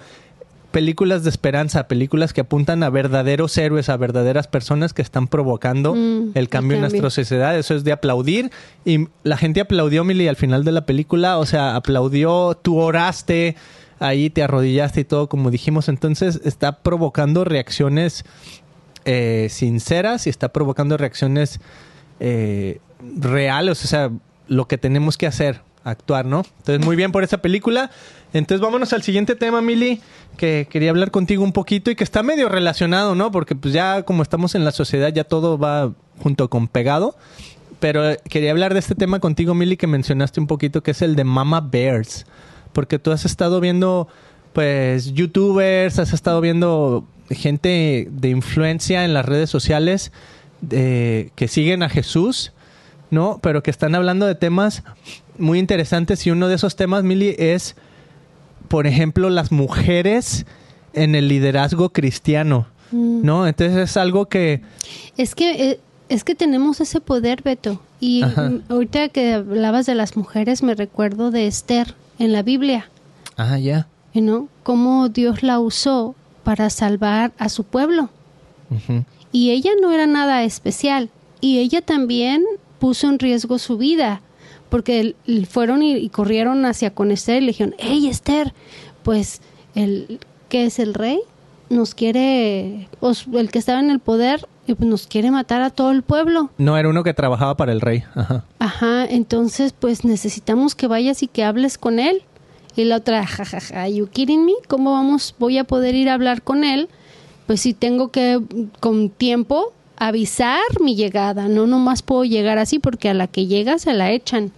películas 0.71 1.25
de 1.25 1.31
esperanza, 1.31 1.89
películas 1.89 2.33
que 2.33 2.41
apuntan 2.41 2.83
a 2.83 2.91
verdaderos 2.91 3.57
héroes, 3.59 3.91
a 3.91 3.97
verdaderas 3.99 4.47
personas 4.47 4.95
que 4.95 5.03
están 5.03 5.29
provocando 5.29 5.95
mm, 5.95 6.33
el 6.35 6.49
cambio 6.49 6.77
en 6.77 6.83
nuestra 6.83 7.11
sociedad. 7.11 7.59
Eso 7.59 7.75
es 7.75 7.85
de 7.85 7.93
aplaudir. 7.93 8.51
Y 8.85 9.09
la 9.25 9.37
gente 9.37 9.61
aplaudió, 9.61 10.05
Mili, 10.05 10.27
al 10.27 10.37
final 10.37 10.65
de 10.65 10.73
la 10.73 10.87
película. 10.87 11.39
O 11.39 11.45
sea, 11.45 11.77
aplaudió, 11.77 12.59
tú 12.63 12.79
oraste, 12.79 13.57
ahí 14.01 14.31
te 14.31 14.43
arrodillaste 14.43 15.03
y 15.03 15.05
todo, 15.05 15.29
como 15.29 15.51
dijimos. 15.51 15.89
Entonces 15.89 16.41
está 16.45 16.83
provocando 16.83 17.45
reacciones 17.45 18.25
eh, 19.05 19.47
sinceras 19.51 20.27
y 20.27 20.31
está 20.31 20.53
provocando 20.53 20.97
reacciones 20.97 21.61
eh, 22.19 22.81
reales, 23.17 23.85
o 23.85 23.87
sea, 23.87 24.11
lo 24.49 24.67
que 24.67 24.79
tenemos 24.79 25.17
que 25.17 25.27
hacer, 25.27 25.63
actuar, 25.85 26.27
¿no? 26.27 26.45
Entonces, 26.59 26.85
muy 26.85 26.97
bien 26.97 27.13
por 27.13 27.23
esa 27.23 27.39
película. 27.39 27.91
Entonces, 28.33 28.61
vámonos 28.61 28.93
al 28.93 29.03
siguiente 29.03 29.37
tema, 29.37 29.61
Mili, 29.61 30.01
que 30.37 30.67
quería 30.69 30.91
hablar 30.91 31.11
contigo 31.11 31.45
un 31.45 31.53
poquito 31.53 31.91
y 31.91 31.95
que 31.95 32.05
está 32.05 32.23
medio 32.23 32.49
relacionado, 32.49 33.15
¿no? 33.15 33.31
Porque 33.31 33.55
pues 33.55 33.73
ya 33.73 34.03
como 34.03 34.23
estamos 34.23 34.55
en 34.55 34.65
la 34.65 34.73
sociedad, 34.73 35.13
ya 35.13 35.25
todo 35.25 35.59
va 35.59 35.93
junto 36.23 36.51
con 36.51 36.69
pegado. 36.69 37.17
Pero 37.81 38.03
quería 38.29 38.51
hablar 38.51 38.75
de 38.75 38.81
este 38.81 38.95
tema 38.95 39.21
contigo, 39.21 39.55
Mili, 39.55 39.79
que 39.79 39.87
mencionaste 39.87 40.39
un 40.41 40.47
poquito, 40.47 40.83
que 40.83 40.91
es 40.91 41.01
el 41.01 41.17
de 41.17 41.25
Mama 41.25 41.61
Bears 41.63 42.27
porque 42.73 42.99
tú 42.99 43.11
has 43.13 43.25
estado 43.25 43.61
viendo, 43.61 44.09
pues, 44.53 45.13
youtubers, 45.13 45.99
has 45.99 46.13
estado 46.13 46.41
viendo 46.41 47.05
gente 47.31 48.09
de 48.11 48.29
influencia 48.29 49.05
en 49.05 49.15
las 49.15 49.25
redes 49.25 49.51
sociales 49.51 50.13
que 50.69 51.49
siguen 51.49 51.83
a 51.83 51.89
Jesús, 51.89 52.53
¿no? 53.11 53.39
Pero 53.43 53.63
que 53.63 53.71
están 53.71 53.95
hablando 53.95 54.27
de 54.27 54.35
temas 54.35 54.83
muy 55.39 55.59
interesantes 55.59 56.27
y 56.27 56.31
uno 56.31 56.49
de 56.49 56.57
esos 56.57 56.77
temas, 56.77 57.03
Mili, 57.03 57.35
es, 57.39 57.77
por 58.69 58.87
ejemplo, 58.87 59.31
las 59.31 59.53
mujeres 59.53 60.47
en 60.93 61.15
el 61.15 61.29
liderazgo 61.29 61.91
cristiano, 61.91 62.67
mm. 62.93 63.25
¿no? 63.25 63.47
Entonces 63.47 63.77
es 63.77 63.97
algo 63.97 64.27
que... 64.27 64.63
Es 65.17 65.35
que... 65.35 65.71
Eh, 65.71 65.81
es 66.09 66.25
que 66.25 66.35
tenemos 66.35 66.81
ese 66.81 67.01
poder, 67.01 67.43
Beto. 67.43 67.81
Y 68.01 68.25
ahorita 68.69 69.11
que 69.11 69.35
hablabas 69.35 69.87
de 69.87 69.95
las 69.95 70.17
mujeres, 70.17 70.61
me 70.61 70.75
recuerdo 70.75 71.31
de 71.31 71.47
Esther 71.47 71.95
en 72.21 72.33
la 72.33 72.45
Biblia. 72.45 72.89
Ah, 73.37 73.59
ya. 73.59 73.89
¿No? 74.15 74.49
Cómo 74.63 75.09
Dios 75.09 75.43
la 75.43 75.59
usó 75.59 76.15
para 76.45 76.71
salvar 76.71 77.33
a 77.39 77.49
su 77.49 77.65
pueblo. 77.65 78.11
Y 79.33 79.51
ella 79.51 79.73
no 79.81 79.91
era 79.91 80.07
nada 80.07 80.45
especial. 80.45 81.11
Y 81.41 81.59
ella 81.59 81.81
también 81.81 82.45
puso 82.79 83.09
en 83.09 83.19
riesgo 83.19 83.59
su 83.59 83.79
vida. 83.79 84.21
Porque 84.69 85.17
fueron 85.49 85.83
y, 85.83 86.09
corrieron 86.11 86.65
hacia 86.67 86.95
con 86.95 87.11
Esther 87.11 87.43
y 87.43 87.47
le 87.47 87.53
dijeron, 87.53 87.75
hey 87.79 88.07
Esther, 88.07 88.53
pues 89.03 89.41
el 89.75 90.21
que 90.49 90.67
es 90.67 90.79
el 90.79 90.95
rey 90.95 91.21
nos 91.71 91.95
quiere, 91.95 92.89
pues, 93.01 93.27
el 93.33 93.51
que 93.51 93.59
estaba 93.59 93.81
en 93.81 93.91
el 93.91 94.01
poder 94.01 94.47
pues, 94.75 94.89
nos 94.89 95.07
quiere 95.07 95.31
matar 95.31 95.63
a 95.63 95.71
todo 95.71 95.91
el 95.91 96.03
pueblo. 96.03 96.51
No, 96.59 96.77
era 96.77 96.89
uno 96.89 97.03
que 97.03 97.15
trabajaba 97.15 97.57
para 97.57 97.73
el 97.73 97.81
rey. 97.81 98.05
Ajá. 98.15 98.45
Ajá, 98.59 99.05
entonces 99.07 99.73
pues 99.79 100.05
necesitamos 100.05 100.75
que 100.75 100.87
vayas 100.87 101.23
y 101.23 101.27
que 101.27 101.45
hables 101.45 101.79
con 101.79 101.99
él. 101.99 102.23
Y 102.77 102.85
la 102.85 102.97
otra, 102.97 103.27
jajaja, 103.27 103.89
¿you 103.89 104.07
kidding 104.07 104.45
me? 104.45 104.53
¿Cómo 104.69 104.93
vamos, 104.93 105.35
voy 105.39 105.59
a 105.59 105.65
poder 105.65 105.95
ir 105.95 106.09
a 106.09 106.15
hablar 106.15 106.43
con 106.43 106.63
él? 106.63 106.89
Pues 107.47 107.61
si 107.61 107.75
tengo 107.75 108.11
que, 108.11 108.41
con 108.79 109.11
tiempo, 109.11 109.73
avisar 109.97 110.61
mi 110.81 110.95
llegada. 110.95 111.49
No 111.49 111.67
nomás 111.67 112.03
puedo 112.03 112.25
llegar 112.25 112.59
así 112.59 112.79
porque 112.79 113.09
a 113.09 113.15
la 113.15 113.27
que 113.27 113.47
llega 113.47 113.79
se 113.79 113.93
la 113.93 114.13
echan. 114.13 114.53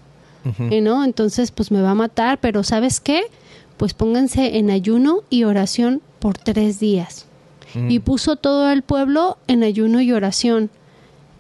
¿no? 0.82 1.04
Entonces, 1.04 1.52
pues 1.52 1.70
me 1.70 1.80
va 1.80 1.92
a 1.92 1.94
matar. 1.94 2.38
Pero 2.38 2.64
¿sabes 2.64 3.00
qué? 3.00 3.22
Pues 3.76 3.94
pónganse 3.94 4.58
en 4.58 4.70
ayuno 4.70 5.20
y 5.30 5.44
oración 5.44 6.02
por 6.22 6.38
tres 6.38 6.78
días. 6.78 7.26
Mm. 7.74 7.90
Y 7.90 7.98
puso 7.98 8.36
todo 8.36 8.70
el 8.70 8.82
pueblo 8.82 9.38
en 9.48 9.64
ayuno 9.64 10.00
y 10.00 10.12
oración. 10.12 10.70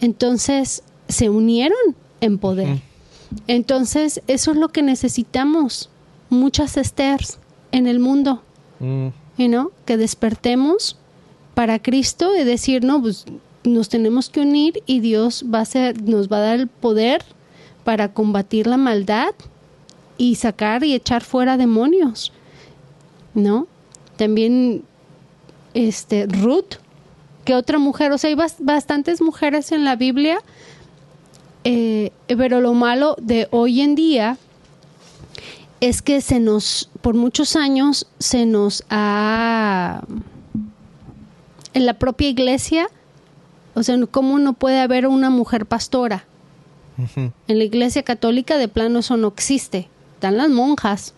Entonces, 0.00 0.82
se 1.08 1.30
unieron 1.30 1.78
en 2.20 2.38
poder. 2.38 2.80
Entonces, 3.46 4.20
eso 4.26 4.50
es 4.50 4.56
lo 4.56 4.70
que 4.70 4.82
necesitamos. 4.82 5.88
Muchas 6.30 6.76
Esthers 6.76 7.38
en 7.70 7.86
el 7.86 8.00
mundo. 8.00 8.42
Mm. 8.80 9.08
¿no? 9.48 9.70
Que 9.84 9.96
despertemos 9.96 10.96
para 11.54 11.80
Cristo 11.80 12.34
y 12.34 12.42
decir, 12.42 12.84
no, 12.84 13.00
pues 13.00 13.24
nos 13.62 13.88
tenemos 13.88 14.28
que 14.30 14.40
unir 14.40 14.82
y 14.86 14.98
Dios 14.98 15.44
va 15.52 15.60
a 15.60 15.64
ser, 15.64 16.02
nos 16.02 16.28
va 16.28 16.38
a 16.38 16.40
dar 16.40 16.60
el 16.60 16.66
poder 16.66 17.24
para 17.84 18.12
combatir 18.12 18.66
la 18.66 18.76
maldad 18.76 19.34
y 20.18 20.34
sacar 20.34 20.82
y 20.82 20.94
echar 20.94 21.22
fuera 21.22 21.56
demonios. 21.56 22.32
¿No? 23.34 23.68
También 24.16 24.84
este 25.74 26.26
Ruth, 26.26 26.76
que 27.44 27.54
otra 27.54 27.78
mujer, 27.78 28.12
o 28.12 28.18
sea, 28.18 28.28
hay 28.28 28.36
bastantes 28.58 29.20
mujeres 29.20 29.72
en 29.72 29.84
la 29.84 29.96
Biblia, 29.96 30.38
eh, 31.64 32.12
pero 32.26 32.60
lo 32.60 32.74
malo 32.74 33.16
de 33.20 33.48
hoy 33.50 33.80
en 33.80 33.94
día 33.94 34.36
es 35.80 36.02
que 36.02 36.20
se 36.20 36.38
nos, 36.38 36.90
por 37.00 37.14
muchos 37.14 37.56
años, 37.56 38.06
se 38.18 38.46
nos 38.46 38.84
ha, 38.90 40.02
en 41.74 41.86
la 41.86 41.94
propia 41.94 42.28
iglesia, 42.28 42.86
o 43.74 43.82
sea, 43.82 43.96
¿cómo 44.10 44.38
no 44.38 44.52
puede 44.52 44.80
haber 44.80 45.06
una 45.06 45.30
mujer 45.30 45.66
pastora? 45.66 46.24
En 47.16 47.58
la 47.58 47.64
iglesia 47.64 48.02
católica 48.02 48.58
de 48.58 48.68
plano 48.68 49.00
eso 49.00 49.16
no 49.16 49.28
existe. 49.28 49.88
Están 50.14 50.36
las 50.36 50.50
monjas, 50.50 51.14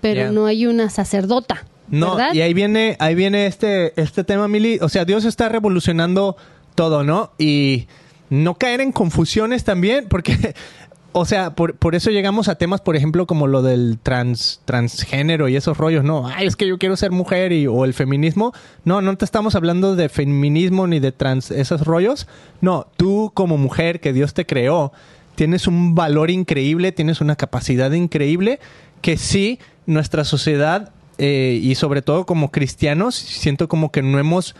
pero 0.00 0.32
no 0.32 0.46
hay 0.46 0.66
una 0.66 0.90
sacerdota. 0.90 1.66
No, 1.90 2.16
y 2.32 2.40
ahí 2.40 2.54
viene, 2.54 2.96
ahí 3.00 3.14
viene 3.14 3.46
este, 3.46 4.00
este 4.00 4.24
tema, 4.24 4.48
Mili. 4.48 4.78
O 4.80 4.88
sea, 4.88 5.04
Dios 5.04 5.24
está 5.24 5.48
revolucionando 5.48 6.36
todo, 6.74 7.04
¿no? 7.04 7.32
Y 7.38 7.88
no 8.30 8.54
caer 8.54 8.80
en 8.80 8.92
confusiones 8.92 9.64
también, 9.64 10.06
porque, 10.08 10.54
o 11.12 11.24
sea, 11.24 11.54
por, 11.54 11.74
por 11.74 11.94
eso 11.96 12.10
llegamos 12.10 12.48
a 12.48 12.54
temas, 12.54 12.80
por 12.80 12.94
ejemplo, 12.94 13.26
como 13.26 13.48
lo 13.48 13.62
del 13.62 13.98
trans, 14.00 14.60
transgénero 14.64 15.48
y 15.48 15.56
esos 15.56 15.76
rollos, 15.76 16.04
¿no? 16.04 16.28
Ay, 16.28 16.46
es 16.46 16.54
que 16.54 16.68
yo 16.68 16.78
quiero 16.78 16.96
ser 16.96 17.10
mujer 17.10 17.52
y, 17.52 17.66
o 17.66 17.84
el 17.84 17.92
feminismo. 17.92 18.52
No, 18.84 19.02
no 19.02 19.16
te 19.16 19.24
estamos 19.24 19.56
hablando 19.56 19.96
de 19.96 20.08
feminismo 20.08 20.86
ni 20.86 21.00
de 21.00 21.10
trans, 21.10 21.50
esos 21.50 21.84
rollos. 21.84 22.28
No, 22.60 22.86
tú 22.96 23.32
como 23.34 23.58
mujer 23.58 24.00
que 24.00 24.12
Dios 24.12 24.32
te 24.32 24.46
creó, 24.46 24.92
tienes 25.34 25.66
un 25.66 25.94
valor 25.96 26.30
increíble, 26.30 26.92
tienes 26.92 27.20
una 27.20 27.34
capacidad 27.34 27.90
increíble 27.92 28.60
que 29.02 29.16
sí, 29.16 29.58
nuestra 29.86 30.24
sociedad 30.24 30.92
eh, 31.22 31.60
y 31.62 31.74
sobre 31.74 32.00
todo 32.00 32.24
como 32.24 32.50
cristianos, 32.50 33.14
siento 33.14 33.68
como 33.68 33.92
que 33.92 34.00
no 34.00 34.18
hemos 34.18 34.54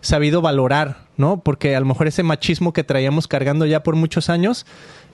sabido 0.00 0.40
valorar, 0.40 1.04
¿no? 1.18 1.40
Porque 1.40 1.76
a 1.76 1.80
lo 1.80 1.84
mejor 1.84 2.06
ese 2.06 2.22
machismo 2.22 2.72
que 2.72 2.84
traíamos 2.84 3.28
cargando 3.28 3.66
ya 3.66 3.82
por 3.82 3.96
muchos 3.96 4.30
años 4.30 4.64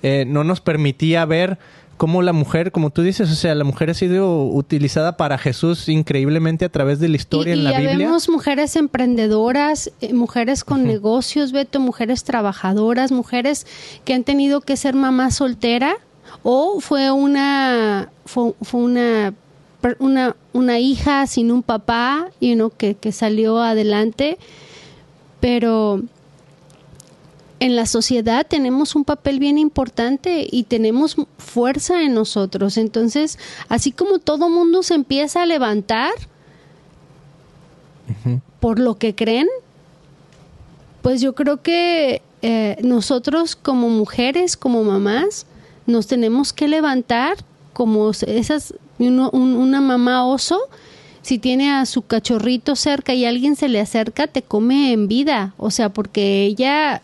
eh, 0.05 0.25
no 0.29 0.45
nos 0.45 0.61
permitía 0.61 1.25
ver 1.25 1.59
cómo 1.97 2.23
la 2.23 2.33
mujer, 2.33 2.71
como 2.71 2.91
tú 2.91 3.03
dices, 3.03 3.33
o 3.33 3.35
sea, 3.35 3.57
la 3.57 3.65
mujer 3.65 3.91
ha 3.91 3.95
sido 3.95 4.45
utilizada 4.45 5.17
para 5.17 5.39
Jesús 5.39 5.89
increíblemente 5.89 6.65
a 6.65 6.69
través 6.69 7.01
de 7.01 7.09
la 7.09 7.17
historia 7.17 7.53
en 7.53 7.65
la 7.65 7.77
Biblia. 7.77 7.97
Vemos 7.97 8.29
mujeres 8.29 8.77
emprendedoras, 8.77 9.91
eh, 10.03 10.15
mujeres 10.15 10.63
con 10.63 10.85
negocios, 10.85 11.51
Beto, 11.51 11.81
mujeres 11.81 12.23
trabajadoras, 12.23 13.11
mujeres 13.11 13.67
que 14.05 14.15
han 14.15 14.23
tenido 14.23 14.61
que 14.61 14.77
ser 14.77 14.95
mamá 14.95 15.33
soltera 15.33 15.97
o 16.45 16.81
fue 16.81 17.11
una 17.11 18.09
fue 18.25 18.55
una 18.73 19.35
una, 19.99 20.37
una 20.53 20.79
hija 20.79 21.27
sin 21.27 21.51
un 21.51 21.63
papá, 21.63 22.31
you 22.41 22.55
know, 22.55 22.71
que, 22.71 22.95
que 22.95 23.13
salió 23.13 23.59
adelante, 23.59 24.39
pero 25.41 26.03
en 27.63 27.77
la 27.77 27.87
sociedad 27.87 28.45
tenemos 28.45 28.97
un 28.97 29.05
papel 29.05 29.39
bien 29.39 29.57
importante 29.57 30.45
y 30.51 30.65
tenemos 30.65 31.17
fuerza 31.39 32.03
en 32.03 32.13
nosotros. 32.13 32.77
Entonces, 32.77 33.39
así 33.69 33.93
como 33.93 34.19
todo 34.19 34.49
mundo 34.49 34.83
se 34.83 34.95
empieza 34.95 35.43
a 35.43 35.47
levantar 35.47 36.13
por 38.59 38.81
lo 38.81 38.99
que 38.99 39.15
creen, 39.15 39.47
pues 41.03 41.21
yo 41.21 41.37
creo 41.37 41.63
que 41.63 42.21
eh, 42.43 42.79
nosotros 42.83 43.55
como 43.55 43.89
mujeres, 43.91 44.57
como 44.57 44.83
mamás, 44.83 45.47
nos 45.87 46.09
tenemos 46.09 46.53
que 46.53 46.67
levantar 46.67 47.37
como 47.73 48.11
esas 48.11 48.75
una 49.09 49.81
mamá 49.81 50.25
oso, 50.27 50.61
si 51.23 51.39
tiene 51.39 51.71
a 51.73 51.87
su 51.87 52.03
cachorrito 52.03 52.77
cerca 52.77 53.15
y 53.15 53.25
alguien 53.25 53.57
se 53.57 53.69
le 53.69 53.81
acerca, 53.81 54.27
te 54.27 54.43
come 54.43 54.93
en 54.93 55.09
vida. 55.09 55.55
O 55.57 55.71
sea, 55.71 55.89
porque 55.89 56.45
ella 56.45 57.03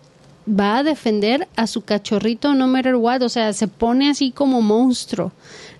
va 0.49 0.79
a 0.79 0.83
defender 0.83 1.47
a 1.57 1.67
su 1.67 1.83
cachorrito 1.83 2.55
no 2.55 2.67
matter 2.67 2.97
what. 2.97 3.23
O 3.23 3.29
sea, 3.29 3.53
se 3.53 3.69
pone 3.69 4.11
así 4.11 4.33
como 4.33 4.61
monstruo, 4.61 5.33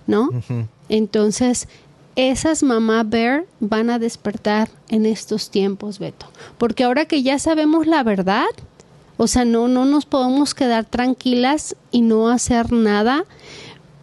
¿no? 0.07 0.29
Entonces, 0.87 1.67
esas 2.15 2.63
mamá 2.63 3.03
bear 3.03 3.45
van 3.59 3.89
a 3.89 3.99
despertar 3.99 4.69
en 4.89 5.05
estos 5.05 5.49
tiempos, 5.49 5.99
Beto. 5.99 6.25
Porque 6.57 6.83
ahora 6.83 7.05
que 7.05 7.23
ya 7.23 7.39
sabemos 7.39 7.87
la 7.87 8.03
verdad, 8.03 8.47
o 9.17 9.27
sea, 9.27 9.43
no, 9.43 9.67
no 9.67 9.85
nos 9.85 10.05
podemos 10.05 10.53
quedar 10.53 10.85
tranquilas 10.85 11.75
y 11.91 12.01
no 12.01 12.29
hacer 12.29 12.71
nada 12.71 13.25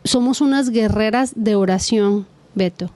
somos 0.07 0.41
unas 0.41 0.71
guerreras 0.71 1.33
de 1.37 1.55
oración, 1.55 2.27
Beto. 2.55 2.91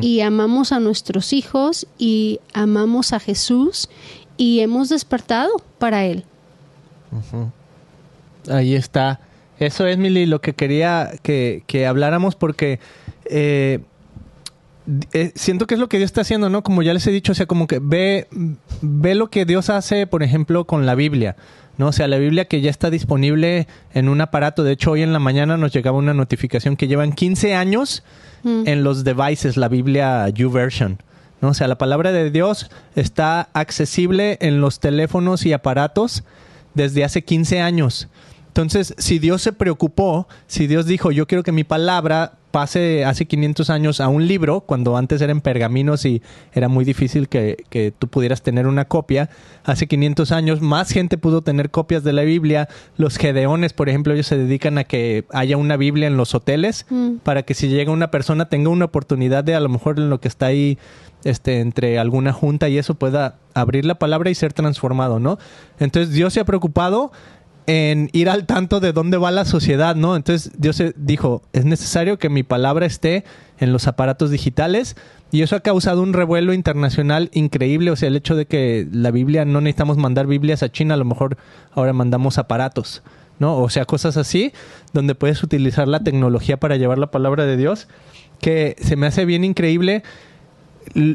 Y 0.00 0.22
amamos 0.22 0.72
a 0.72 0.80
nuestros 0.80 1.34
hijos 1.34 1.86
y 1.98 2.40
amamos 2.54 3.12
a 3.12 3.20
Jesús 3.20 3.90
y 4.38 4.60
hemos 4.60 4.88
despertado 4.88 5.50
para 5.78 6.06
Él. 6.06 6.24
Ahí 8.48 8.74
está. 8.74 9.20
Eso 9.58 9.86
es, 9.86 9.98
Mili, 9.98 10.24
lo 10.24 10.40
que 10.40 10.54
quería 10.54 11.10
que, 11.22 11.62
que 11.66 11.86
habláramos 11.86 12.36
porque 12.36 12.80
eh, 13.26 13.80
eh, 15.12 15.32
siento 15.34 15.66
que 15.66 15.74
es 15.74 15.80
lo 15.80 15.88
que 15.88 15.98
Dios 15.98 16.08
está 16.08 16.20
haciendo, 16.20 16.48
¿no? 16.48 16.62
Como 16.62 16.82
ya 16.82 16.94
les 16.94 17.06
he 17.06 17.10
dicho, 17.10 17.32
o 17.32 17.34
sea, 17.34 17.46
como 17.46 17.66
que 17.66 17.80
ve, 17.82 18.28
ve 18.82 19.14
lo 19.14 19.30
que 19.30 19.44
Dios 19.44 19.68
hace, 19.70 20.06
por 20.06 20.22
ejemplo, 20.22 20.64
con 20.64 20.86
la 20.86 20.94
Biblia. 20.94 21.36
¿No? 21.78 21.88
O 21.88 21.92
sea, 21.92 22.08
la 22.08 22.18
Biblia 22.18 22.46
que 22.46 22.60
ya 22.60 22.70
está 22.70 22.90
disponible 22.90 23.66
en 23.92 24.08
un 24.08 24.20
aparato. 24.20 24.62
De 24.64 24.72
hecho, 24.72 24.92
hoy 24.92 25.02
en 25.02 25.12
la 25.12 25.18
mañana 25.18 25.56
nos 25.56 25.72
llegaba 25.72 25.98
una 25.98 26.14
notificación 26.14 26.76
que 26.76 26.88
llevan 26.88 27.12
15 27.12 27.54
años 27.54 28.02
mm. 28.42 28.62
en 28.66 28.84
los 28.84 29.04
devices, 29.04 29.56
la 29.56 29.68
Biblia 29.68 30.28
YouVersion. 30.28 30.98
¿no? 31.40 31.48
O 31.48 31.54
sea, 31.54 31.68
la 31.68 31.78
palabra 31.78 32.12
de 32.12 32.30
Dios 32.30 32.70
está 32.94 33.48
accesible 33.52 34.38
en 34.40 34.60
los 34.60 34.80
teléfonos 34.80 35.44
y 35.44 35.52
aparatos 35.52 36.24
desde 36.74 37.04
hace 37.04 37.22
15 37.22 37.60
años. 37.60 38.08
Entonces, 38.48 38.94
si 38.96 39.18
Dios 39.18 39.42
se 39.42 39.52
preocupó, 39.52 40.28
si 40.46 40.66
Dios 40.66 40.86
dijo, 40.86 41.10
yo 41.10 41.26
quiero 41.26 41.42
que 41.42 41.52
mi 41.52 41.64
palabra 41.64 42.38
pase 42.56 43.04
hace 43.04 43.26
500 43.26 43.68
años 43.68 44.00
a 44.00 44.08
un 44.08 44.26
libro, 44.26 44.62
cuando 44.62 44.96
antes 44.96 45.20
eran 45.20 45.42
pergaminos 45.42 46.06
y 46.06 46.22
era 46.54 46.68
muy 46.68 46.86
difícil 46.86 47.28
que, 47.28 47.66
que, 47.68 47.92
tú 47.92 48.08
pudieras 48.08 48.40
tener 48.40 48.66
una 48.66 48.86
copia, 48.86 49.28
hace 49.62 49.86
500 49.86 50.32
años 50.32 50.62
más 50.62 50.90
gente 50.90 51.18
pudo 51.18 51.42
tener 51.42 51.68
copias 51.70 52.02
de 52.02 52.14
la 52.14 52.22
Biblia. 52.22 52.66
Los 52.96 53.18
gedeones, 53.18 53.74
por 53.74 53.90
ejemplo, 53.90 54.14
ellos 54.14 54.26
se 54.26 54.38
dedican 54.38 54.78
a 54.78 54.84
que 54.84 55.26
haya 55.34 55.58
una 55.58 55.76
Biblia 55.76 56.06
en 56.06 56.16
los 56.16 56.34
hoteles 56.34 56.86
mm. 56.88 57.16
para 57.16 57.42
que 57.42 57.52
si 57.52 57.68
llega 57.68 57.92
una 57.92 58.10
persona 58.10 58.48
tenga 58.48 58.70
una 58.70 58.86
oportunidad 58.86 59.44
de 59.44 59.54
a 59.54 59.60
lo 59.60 59.68
mejor 59.68 59.98
en 59.98 60.08
lo 60.08 60.18
que 60.22 60.28
está 60.28 60.46
ahí 60.46 60.78
este, 61.24 61.60
entre 61.60 61.98
alguna 61.98 62.32
junta 62.32 62.70
y 62.70 62.78
eso 62.78 62.94
pueda 62.94 63.36
abrir 63.52 63.84
la 63.84 63.96
palabra 63.96 64.30
y 64.30 64.34
ser 64.34 64.52
transformado, 64.52 65.18
¿no? 65.18 65.38
Entonces 65.78 66.14
Dios 66.14 66.32
se 66.32 66.40
ha 66.40 66.44
preocupado 66.44 67.12
en 67.66 68.10
ir 68.12 68.28
al 68.30 68.46
tanto 68.46 68.80
de 68.80 68.92
dónde 68.92 69.16
va 69.16 69.30
la 69.30 69.44
sociedad, 69.44 69.96
¿no? 69.96 70.16
Entonces 70.16 70.52
Dios 70.56 70.82
dijo, 70.96 71.42
es 71.52 71.64
necesario 71.64 72.18
que 72.18 72.28
mi 72.28 72.42
palabra 72.42 72.86
esté 72.86 73.24
en 73.58 73.72
los 73.72 73.86
aparatos 73.88 74.30
digitales 74.30 74.96
y 75.32 75.42
eso 75.42 75.56
ha 75.56 75.60
causado 75.60 76.02
un 76.02 76.12
revuelo 76.12 76.52
internacional 76.52 77.30
increíble, 77.32 77.90
o 77.90 77.96
sea, 77.96 78.08
el 78.08 78.16
hecho 78.16 78.36
de 78.36 78.46
que 78.46 78.86
la 78.92 79.10
Biblia 79.10 79.44
no 79.44 79.60
necesitamos 79.60 79.96
mandar 79.96 80.26
Biblias 80.26 80.62
a 80.62 80.70
China, 80.70 80.94
a 80.94 80.98
lo 80.98 81.04
mejor 81.04 81.36
ahora 81.72 81.92
mandamos 81.92 82.38
aparatos, 82.38 83.02
¿no? 83.40 83.58
O 83.58 83.68
sea, 83.68 83.84
cosas 83.84 84.16
así, 84.16 84.52
donde 84.92 85.16
puedes 85.16 85.42
utilizar 85.42 85.88
la 85.88 86.00
tecnología 86.00 86.58
para 86.58 86.76
llevar 86.76 86.98
la 86.98 87.10
palabra 87.10 87.46
de 87.46 87.56
Dios, 87.56 87.88
que 88.40 88.76
se 88.80 88.94
me 88.94 89.06
hace 89.06 89.24
bien 89.24 89.42
increíble 89.42 90.04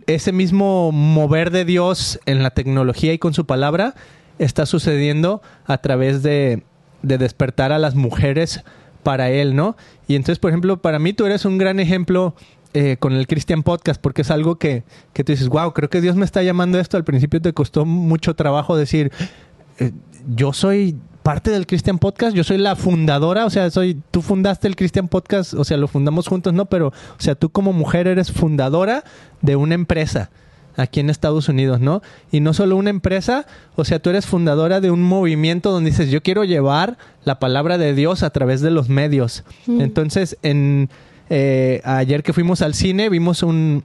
ese 0.06 0.34
mismo 0.34 0.92
mover 0.92 1.50
de 1.50 1.64
Dios 1.64 2.20
en 2.26 2.44
la 2.44 2.50
tecnología 2.50 3.14
y 3.14 3.20
con 3.20 3.34
su 3.34 3.46
palabra 3.46 3.96
está 4.43 4.65
sucediendo 4.65 5.41
a 5.65 5.77
través 5.77 6.23
de, 6.23 6.63
de 7.04 7.17
despertar 7.17 7.71
a 7.71 7.80
las 7.80 7.95
mujeres 7.95 8.63
para 9.04 9.30
él, 9.30 9.56
¿no? 9.56 9.75
Y 10.08 10.15
entonces, 10.15 10.39
por 10.39 10.49
ejemplo, 10.49 10.82
para 10.82 10.99
mí 10.99 11.13
tú 11.13 11.25
eres 11.25 11.45
un 11.45 11.58
gran 11.58 11.80
ejemplo 11.80 12.36
eh, 12.73 12.97
con 12.99 13.13
el 13.13 13.27
Christian 13.27 13.63
Podcast, 13.63 14.01
porque 14.01 14.23
es 14.23 14.32
algo 14.32 14.56
que, 14.56 14.84
que 15.13 15.23
tú 15.23 15.32
dices, 15.32 15.47
wow, 15.47 15.73
creo 15.73 15.89
que 15.89 16.01
Dios 16.01 16.15
me 16.15 16.25
está 16.25 16.41
llamando 16.43 16.80
esto. 16.80 16.97
Al 16.97 17.04
principio 17.04 17.41
te 17.41 17.54
costó 17.54 17.86
mucho 17.86 18.36
trabajo 18.36 18.75
decir, 18.75 19.12
eh, 19.80 19.91
yo 20.36 20.54
soy 20.54 20.97
parte 21.21 21.51
del 21.51 21.67
Christian 21.67 21.99
Podcast, 21.99 22.36
yo 22.36 22.43
soy 22.43 22.58
la 22.58 22.75
fundadora, 22.75 23.45
o 23.45 23.49
sea, 23.49 23.69
soy, 23.69 24.01
tú 24.10 24.21
fundaste 24.21 24.67
el 24.67 24.75
Christian 24.75 25.08
Podcast, 25.08 25.54
o 25.54 25.63
sea, 25.63 25.77
lo 25.77 25.88
fundamos 25.88 26.27
juntos, 26.27 26.54
¿no? 26.54 26.65
Pero, 26.65 26.88
o 26.88 27.21
sea, 27.21 27.36
tú 27.36 27.49
como 27.51 27.73
mujer 27.73 28.08
eres 28.08 28.32
fundadora 28.32 29.04
de 29.41 29.56
una 29.56 29.75
empresa 29.75 30.32
aquí 30.82 31.00
en 31.00 31.10
Estados 31.10 31.50
Unidos, 31.50 31.80
¿no? 31.80 32.02
Y 32.32 32.39
no 32.39 32.54
solo 32.54 32.76
una 32.76 32.89
empresa, 32.89 33.46
o 33.76 33.86
sea, 33.86 34.00
tú 34.00 34.10
eres 34.10 34.26
fundadora 34.26 34.82
de 34.82 34.91
un 34.91 35.04
movimiento 35.04 35.72
donde 35.72 35.91
dices, 35.91 36.10
yo 36.10 36.22
quiero 36.22 36.44
llevar 36.44 36.98
la 37.24 37.39
palabra 37.39 37.78
de 37.78 37.94
Dios 37.94 38.24
a 38.24 38.30
través 38.32 38.62
de 38.62 38.72
los 38.72 38.89
medios. 38.89 39.44
Mm. 39.67 39.82
Entonces, 39.82 40.38
en 40.41 40.89
eh, 41.30 41.82
ayer 41.86 42.24
que 42.24 42.34
fuimos 42.34 42.62
al 42.62 42.74
cine, 42.74 43.10
vimos 43.10 43.44
un, 43.44 43.84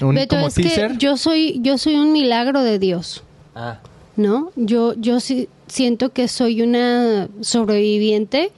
un 0.00 0.26
como 0.26 0.50
teaser. 0.50 0.96
yo 0.96 1.16
soy, 1.16 1.58
yo 1.62 1.78
soy 1.78 1.96
un 1.96 2.12
milagro 2.12 2.62
de 2.62 2.78
Dios. 2.78 3.22
Ah. 3.54 3.80
¿No? 4.16 4.50
Yo, 4.56 4.94
yo 4.94 5.20
sí 5.20 5.48
siento 5.66 6.10
que 6.10 6.28
soy 6.28 6.62
una 6.62 7.28
sobreviviente 7.42 8.50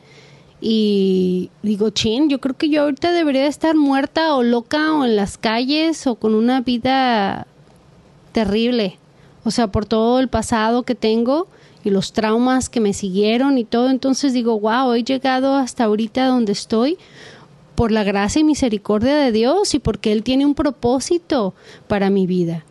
y 0.61 1.51
digo, 1.63 1.91
chin, 1.91 2.29
yo 2.29 2.41
creo 2.41 2.57
que 2.57 2.69
yo 2.69 2.83
ahorita 2.83 3.13
debería 3.13 3.47
estar 3.47 3.77
muerta 3.77 4.35
o 4.35 4.43
loca 4.43 4.93
o 4.95 5.05
en 5.05 5.17
las 5.17 5.39
calles 5.39 6.07
o 6.07 6.17
con 6.17 6.35
una 6.35 6.61
vida 6.61 7.47
terrible. 8.39 8.99
O 9.43 9.51
sea, 9.51 9.67
por 9.67 9.85
todo 9.85 10.21
el 10.21 10.29
pasado 10.29 10.85
que 10.85 10.95
tengo 10.95 11.49
y 11.83 11.91
los 11.91 12.13
traumas 12.13 12.69
que 12.69 12.79
me 12.79 12.93
siguieron 12.93 13.59
y 13.59 13.65
todo. 13.65 13.91
Entonces 13.91 14.33
digo, 14.33 14.61
wow, 14.61 14.93
he 14.93 15.03
llegado 15.03 15.57
hasta 15.57 15.83
ahorita 15.83 16.27
donde 16.27 16.53
estoy 16.53 16.99
por 17.75 17.91
la 17.91 18.05
gracia 18.05 18.39
y 18.39 18.45
misericordia 18.45 19.17
de 19.17 19.33
Dios 19.33 19.75
y 19.75 19.81
porque 19.81 20.13
Él 20.13 20.23
tiene 20.23 20.47
un 20.47 20.55
propósito 20.55 21.53
para 21.89 22.11
mi 22.11 22.29
vida 22.29 22.65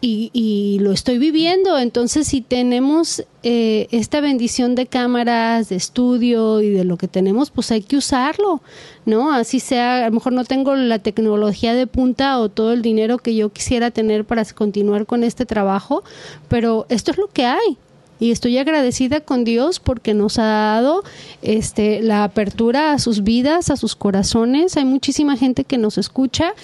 y, 0.00 0.78
lo 0.80 0.92
estoy 0.92 1.18
viviendo. 1.18 1.78
Entonces, 1.78 2.26
si 2.26 2.40
tenemos 2.40 3.24
eh, 3.42 3.88
esta 3.90 4.20
bendición 4.20 4.74
de 4.74 4.86
cámaras, 4.86 5.68
de 5.68 5.76
estudio 5.76 6.60
y 6.60 6.70
de 6.70 6.84
lo 6.84 6.96
que 6.96 7.08
tenemos, 7.08 7.50
pues 7.50 7.70
hay 7.70 7.82
que 7.82 7.96
usarlo, 7.96 8.60
¿no? 9.06 9.32
Así 9.32 9.60
sea, 9.60 10.04
a 10.04 10.08
lo 10.08 10.14
mejor 10.14 10.32
no 10.32 10.44
tengo 10.44 10.74
la 10.74 10.98
tecnología 10.98 11.74
de 11.74 11.86
punta 11.86 12.38
o 12.38 12.48
todo 12.48 12.72
el 12.72 12.82
dinero 12.82 13.18
que 13.18 13.34
yo 13.34 13.50
quisiera 13.50 13.90
tener 13.90 14.24
para 14.24 14.44
continuar 14.44 15.06
con 15.06 15.24
este 15.24 15.46
trabajo, 15.46 16.02
pero 16.48 16.86
esto 16.88 17.10
es 17.10 17.18
lo 17.18 17.28
que 17.28 17.46
hay 17.46 17.78
y 18.22 18.30
estoy 18.30 18.56
agradecida 18.56 19.20
con 19.20 19.42
Dios 19.42 19.80
porque 19.80 20.14
nos 20.14 20.38
ha 20.38 20.44
dado 20.44 21.02
este 21.42 22.02
la 22.02 22.22
apertura 22.22 22.92
a 22.92 23.00
sus 23.00 23.24
vidas, 23.24 23.68
a 23.68 23.76
sus 23.76 23.96
corazones. 23.96 24.76
Hay 24.76 24.84
muchísima 24.84 25.36
gente 25.36 25.64
que 25.64 25.76
nos 25.76 25.98
escucha 25.98 26.54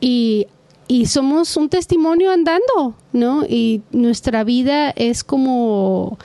y 0.00 0.46
y 0.86 1.06
somos 1.06 1.56
un 1.56 1.68
testimonio 1.68 2.30
andando, 2.30 2.94
¿no? 3.12 3.44
Y 3.44 3.82
nuestra 3.92 4.44
vida 4.44 4.90
es 4.90 5.24
como, 5.24 6.18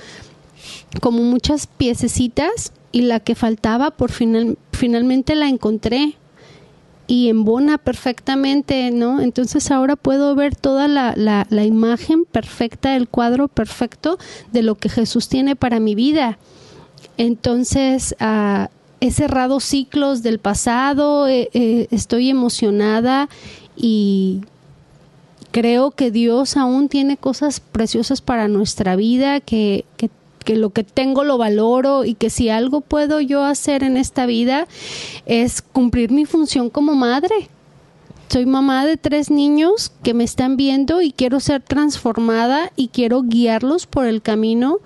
como 1.02 1.24
muchas 1.24 1.68
piececitas 1.68 2.74
y 2.92 3.02
la 3.04 3.20
que 3.20 3.36
faltaba 3.36 3.92
por 3.92 4.12
final, 4.12 4.58
finalmente 4.72 5.36
la 5.36 5.48
encontré 5.48 6.16
y 7.08 7.30
embona 7.30 7.78
perfectamente, 7.78 8.92
¿no? 8.92 9.22
Entonces 9.22 9.72
ahora 9.72 9.96
puedo 9.96 10.36
ver 10.36 10.56
toda 10.56 10.88
la, 10.88 11.14
la, 11.16 11.48
la 11.50 11.64
imagen 11.64 12.26
perfecta, 12.26 12.96
el 12.96 13.08
cuadro 13.08 13.48
perfecto 13.48 14.20
de 14.52 14.62
lo 14.62 14.76
que 14.76 14.90
Jesús 14.90 15.28
tiene 15.30 15.56
para 15.56 15.80
mi 15.80 15.96
vida. 15.96 16.38
Entonces, 17.18 18.16
uh, 18.22 18.68
he 19.02 19.12
cerrado 19.12 19.60
ciclos 19.60 20.24
del 20.24 20.40
pasado, 20.40 21.28
estoy 21.28 22.30
emocionada 22.30 23.30
y 23.80 24.42
creo 25.52 25.92
que 25.92 26.12
Dios 26.12 26.58
aún 26.58 26.90
tiene 26.90 27.16
cosas 27.16 27.62
preciosas 27.62 28.22
para 28.22 28.50
nuestra 28.50 28.98
vida, 28.98 29.40
que, 29.40 29.86
que, 29.96 30.10
lo 30.56 30.72
que 30.72 30.84
tengo 30.84 31.24
lo 31.24 31.38
valoro 31.38 32.06
y 32.06 32.16
que 32.16 32.32
si 32.32 32.50
algo 32.50 32.82
puedo 32.82 33.22
yo 33.22 33.44
hacer 33.44 33.84
en 33.84 33.98
esta 33.98 34.26
vida 34.26 34.68
es 35.28 35.62
cumplir 35.62 36.12
mi 36.12 36.26
función 36.26 36.72
como 36.72 36.96
madre. 36.96 37.50
Soy 38.30 38.48
mamá 38.48 38.86
de 38.86 38.98
tres 38.98 39.30
niños 39.30 39.92
que 40.04 40.16
me 40.16 40.24
están 40.24 40.58
viendo 40.58 41.02
y 41.02 41.12
quiero 41.12 41.40
ser 41.40 41.62
transformada 41.62 42.72
y 42.76 42.88
quiero 42.88 43.22
guiarlos 43.22 43.86
por 43.86 44.08
el 44.08 44.24
camino 44.24 44.80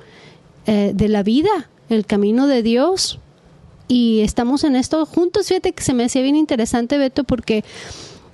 eh, 0.65 0.91
de 0.93 1.07
la 1.07 1.23
vida, 1.23 1.69
el 1.89 2.05
camino 2.05 2.47
de 2.47 2.61
Dios. 2.61 3.19
Y 3.87 4.19
estamos 4.19 4.65
en 4.65 4.75
esto 4.75 5.05
juntos. 5.05 5.47
Fíjate 5.47 5.71
que 5.71 5.83
se 5.83 5.93
me 5.93 6.05
hacía 6.05 6.21
bien 6.21 6.35
interesante, 6.35 6.97
Beto, 6.97 7.23
porque 7.23 7.63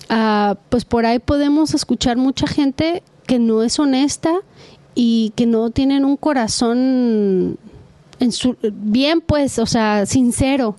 Ah, 0.10 0.58
pues 0.70 0.86
por 0.86 1.06
ahí 1.06 1.20
podemos 1.20 1.74
escuchar 1.74 2.18
mucha 2.18 2.48
gente 2.48 3.04
que 3.28 3.38
no 3.38 3.62
es 3.62 3.80
honesta 3.80 4.34
y 4.96 5.32
que 5.36 5.46
no 5.46 5.70
tienen 5.70 6.04
un 6.04 6.18
corazón 6.18 7.58
en 8.20 8.32
su, 8.32 8.58
bien 8.62 9.22
pues, 9.22 9.60
o 9.60 9.66
sea, 9.66 10.06
sincero, 10.06 10.76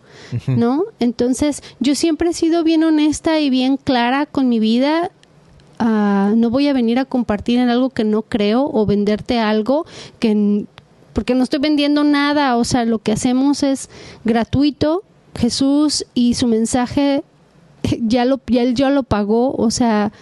¿no? 0.47 0.85
Entonces, 0.99 1.63
yo 1.79 1.95
siempre 1.95 2.31
he 2.31 2.33
sido 2.35 2.65
bien 2.65 2.85
honesta 2.85 3.41
y 3.41 3.51
bien 3.51 3.77
clara 3.77 4.27
con 4.27 4.49
mi 4.49 4.59
vida. 4.59 5.11
Ah, 5.79 6.33
no 6.37 6.51
voy 6.51 6.69
a 6.69 6.73
venir 6.73 6.99
a 6.99 7.05
compartir 7.05 7.59
en 7.59 7.71
algo 7.71 7.91
que 7.91 8.05
no 8.05 8.23
creo 8.23 8.69
o 8.71 8.85
venderte 8.85 9.39
algo 9.39 9.87
que 10.19 10.67
porque 11.13 11.35
no 11.35 11.43
estoy 11.43 11.59
vendiendo 11.59 12.05
nada, 12.05 12.57
o 12.57 12.65
sea, 12.65 12.85
lo 12.85 12.99
que 13.01 13.13
hacemos 13.13 13.63
es 13.63 13.89
gratuito. 14.25 15.03
Jesús 15.37 16.07
y 16.15 16.35
su 16.35 16.47
mensaje 16.47 17.23
ya 18.01 18.25
lo 18.25 18.41
ya 18.47 18.63
él 18.63 18.75
ya 18.75 18.91
lo 18.91 19.03
pagó, 19.03 19.55
o 19.55 19.71
sea, 19.71 20.13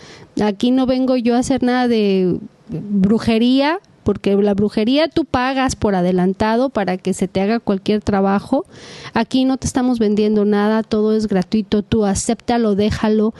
aquí 0.42 0.70
no 0.70 0.86
vengo 0.86 1.16
yo 1.16 1.34
a 1.34 1.38
hacer 1.38 1.62
nada 1.62 1.88
de 1.88 2.38
brujería, 2.68 3.80
porque 4.04 4.34
la 4.36 4.54
brujería 4.54 5.08
tú 5.08 5.26
pagas 5.26 5.76
por 5.76 5.94
adelantado 5.94 6.70
para 6.70 6.96
que 6.96 7.12
se 7.12 7.28
te 7.28 7.42
haga 7.42 7.60
cualquier 7.60 8.00
trabajo. 8.00 8.64
Aquí 9.12 9.44
no 9.44 9.58
te 9.58 9.66
estamos 9.66 9.98
vendiendo 9.98 10.46
nada, 10.46 10.82
todo 10.82 11.14
es 11.14 11.28
gratuito, 11.28 11.82
tú 11.82 12.06
acéptalo, 12.06 12.74
déjalo. 12.74 13.34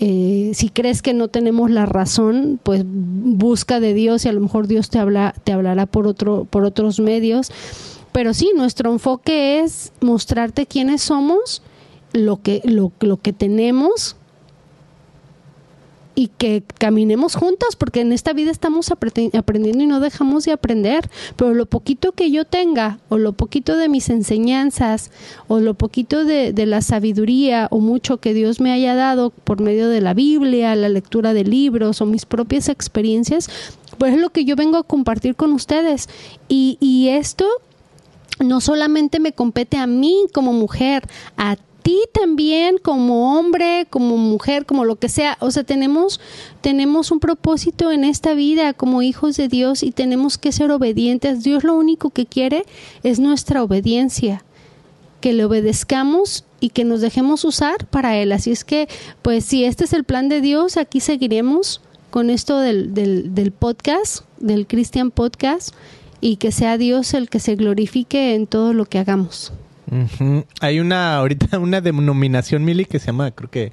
Eh, 0.00 0.52
si 0.54 0.70
crees 0.70 1.02
que 1.02 1.14
no 1.14 1.28
tenemos 1.28 1.70
la 1.70 1.86
razón, 1.86 2.58
pues 2.62 2.82
busca 2.84 3.80
de 3.80 3.94
Dios 3.94 4.24
y 4.24 4.28
a 4.28 4.32
lo 4.32 4.40
mejor 4.40 4.66
Dios 4.66 4.90
te 4.90 4.98
habla, 4.98 5.34
te 5.44 5.52
hablará 5.52 5.86
por 5.86 6.06
otro, 6.06 6.46
por 6.50 6.64
otros 6.64 6.98
medios. 6.98 7.52
Pero 8.10 8.34
sí, 8.34 8.52
nuestro 8.56 8.90
enfoque 8.90 9.60
es 9.60 9.92
mostrarte 10.00 10.66
quiénes 10.66 11.02
somos 11.02 11.62
lo 12.12 12.42
que, 12.42 12.60
lo, 12.64 12.92
lo 13.00 13.18
que 13.18 13.32
tenemos 13.32 14.16
y 16.18 16.32
que 16.36 16.64
caminemos 16.78 17.36
juntas, 17.36 17.76
porque 17.76 18.00
en 18.00 18.10
esta 18.10 18.32
vida 18.32 18.50
estamos 18.50 18.90
aprendiendo 18.90 19.84
y 19.84 19.86
no 19.86 20.00
dejamos 20.00 20.44
de 20.44 20.50
aprender, 20.50 21.08
pero 21.36 21.54
lo 21.54 21.66
poquito 21.66 22.10
que 22.10 22.32
yo 22.32 22.44
tenga, 22.44 22.98
o 23.08 23.18
lo 23.18 23.34
poquito 23.34 23.76
de 23.76 23.88
mis 23.88 24.08
enseñanzas, 24.10 25.12
o 25.46 25.60
lo 25.60 25.74
poquito 25.74 26.24
de, 26.24 26.52
de, 26.52 26.66
la 26.66 26.82
sabiduría, 26.82 27.68
o 27.70 27.78
mucho 27.78 28.16
que 28.16 28.34
Dios 28.34 28.60
me 28.60 28.72
haya 28.72 28.96
dado 28.96 29.30
por 29.30 29.60
medio 29.60 29.88
de 29.90 30.00
la 30.00 30.12
Biblia, 30.12 30.74
la 30.74 30.88
lectura 30.88 31.34
de 31.34 31.44
libros, 31.44 32.00
o 32.00 32.06
mis 32.06 32.26
propias 32.26 32.68
experiencias, 32.68 33.48
pues 33.96 34.14
es 34.14 34.20
lo 34.20 34.30
que 34.30 34.44
yo 34.44 34.56
vengo 34.56 34.76
a 34.76 34.82
compartir 34.82 35.36
con 35.36 35.52
ustedes. 35.52 36.08
Y, 36.48 36.78
y 36.80 37.10
esto 37.10 37.46
no 38.40 38.60
solamente 38.60 39.20
me 39.20 39.30
compete 39.30 39.76
a 39.76 39.86
mí 39.86 40.26
como 40.32 40.52
mujer, 40.52 41.08
a 41.36 41.56
también 42.18 42.78
como 42.78 43.38
hombre, 43.38 43.86
como 43.90 44.16
mujer, 44.16 44.66
como 44.66 44.84
lo 44.84 44.96
que 44.96 45.08
sea. 45.08 45.36
O 45.40 45.50
sea, 45.50 45.64
tenemos, 45.64 46.20
tenemos 46.60 47.10
un 47.10 47.20
propósito 47.20 47.92
en 47.92 48.04
esta 48.04 48.34
vida 48.34 48.72
como 48.72 49.02
hijos 49.02 49.36
de 49.36 49.48
Dios 49.48 49.82
y 49.82 49.92
tenemos 49.92 50.38
que 50.38 50.52
ser 50.52 50.70
obedientes. 50.70 51.42
Dios 51.42 51.64
lo 51.64 51.74
único 51.74 52.10
que 52.10 52.26
quiere 52.26 52.64
es 53.02 53.20
nuestra 53.20 53.62
obediencia, 53.62 54.44
que 55.20 55.32
le 55.32 55.44
obedezcamos 55.44 56.44
y 56.60 56.70
que 56.70 56.84
nos 56.84 57.00
dejemos 57.00 57.44
usar 57.44 57.86
para 57.86 58.16
Él. 58.16 58.32
Así 58.32 58.50
es 58.50 58.64
que, 58.64 58.88
pues 59.22 59.44
si 59.44 59.64
este 59.64 59.84
es 59.84 59.92
el 59.92 60.04
plan 60.04 60.28
de 60.28 60.40
Dios, 60.40 60.76
aquí 60.76 61.00
seguiremos 61.00 61.80
con 62.10 62.30
esto 62.30 62.58
del, 62.58 62.94
del, 62.94 63.34
del 63.34 63.52
podcast, 63.52 64.24
del 64.38 64.66
Christian 64.66 65.10
Podcast 65.10 65.74
y 66.20 66.36
que 66.36 66.52
sea 66.52 66.78
Dios 66.78 67.14
el 67.14 67.28
que 67.28 67.38
se 67.38 67.54
glorifique 67.54 68.34
en 68.34 68.46
todo 68.46 68.72
lo 68.72 68.86
que 68.86 68.98
hagamos. 68.98 69.52
Hay 70.60 70.80
una 70.80 71.16
ahorita 71.16 71.58
una 71.60 71.80
denominación 71.80 72.64
Mili 72.64 72.84
que 72.84 72.98
se 72.98 73.06
llama 73.06 73.30
creo 73.30 73.50
que 73.50 73.72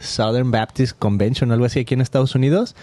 Southern 0.00 0.50
Baptist 0.50 0.98
Convention 0.98 1.50
o 1.50 1.54
algo 1.54 1.66
así 1.66 1.80
aquí 1.80 1.94
en 1.94 2.00
Estados 2.00 2.34
Unidos 2.34 2.74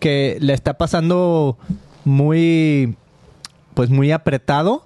que 0.00 0.38
le 0.40 0.52
está 0.52 0.74
pasando 0.78 1.58
muy 2.04 2.96
pues 3.74 3.90
muy 3.90 4.12
apretado 4.12 4.84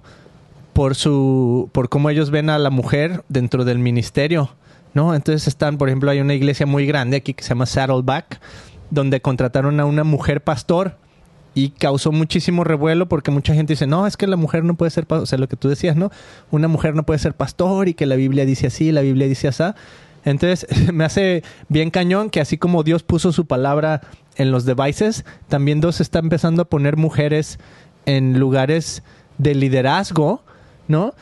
por 0.73 0.95
su 0.95 1.69
por 1.71 1.89
cómo 1.89 2.09
ellos 2.09 2.29
ven 2.29 2.49
a 2.49 2.59
la 2.59 2.69
mujer 2.69 3.23
dentro 3.29 3.65
del 3.65 3.79
ministerio, 3.79 4.51
¿no? 4.93 5.15
Entonces 5.15 5.47
están, 5.47 5.77
por 5.77 5.89
ejemplo, 5.89 6.11
hay 6.11 6.19
una 6.19 6.35
iglesia 6.35 6.65
muy 6.65 6.85
grande 6.85 7.17
aquí 7.17 7.33
que 7.33 7.43
se 7.43 7.49
llama 7.49 7.65
Saddleback 7.65 8.39
donde 8.91 9.21
contrataron 9.21 9.79
a 9.79 9.85
una 9.85 10.03
mujer 10.03 10.41
pastor 10.41 10.97
y 11.57 11.69
causó 11.71 12.11
muchísimo 12.11 12.63
revuelo 12.63 13.09
porque 13.09 13.31
mucha 13.31 13.55
gente 13.55 13.73
dice, 13.73 13.87
no, 13.87 14.05
es 14.05 14.15
que 14.15 14.27
la 14.27 14.35
mujer 14.35 14.63
no 14.63 14.75
puede 14.75 14.91
ser, 14.91 15.07
o 15.09 15.25
sea, 15.25 15.39
lo 15.39 15.49
que 15.49 15.55
tú 15.55 15.69
decías, 15.69 15.95
¿no? 15.95 16.11
Una 16.51 16.67
mujer 16.67 16.93
no 16.93 17.03
puede 17.03 17.17
ser 17.17 17.33
pastor 17.33 17.87
y 17.87 17.95
que 17.95 18.05
la 18.05 18.15
Biblia 18.15 18.45
dice 18.45 18.67
así, 18.67 18.91
la 18.91 19.01
Biblia 19.01 19.27
dice 19.27 19.47
así. 19.47 19.63
Entonces, 20.23 20.67
me 20.93 21.03
hace 21.03 21.41
bien 21.67 21.89
cañón 21.89 22.29
que 22.29 22.41
así 22.41 22.59
como 22.59 22.83
Dios 22.83 23.01
puso 23.01 23.31
su 23.31 23.47
palabra 23.47 24.01
en 24.35 24.51
los 24.51 24.65
devices, 24.65 25.25
también 25.47 25.81
Dios 25.81 25.99
está 25.99 26.19
empezando 26.19 26.61
a 26.61 26.65
poner 26.65 26.95
mujeres 26.95 27.57
en 28.05 28.39
lugares 28.39 29.01
de 29.39 29.55
liderazgo, 29.55 30.43
¿no? 30.87 31.15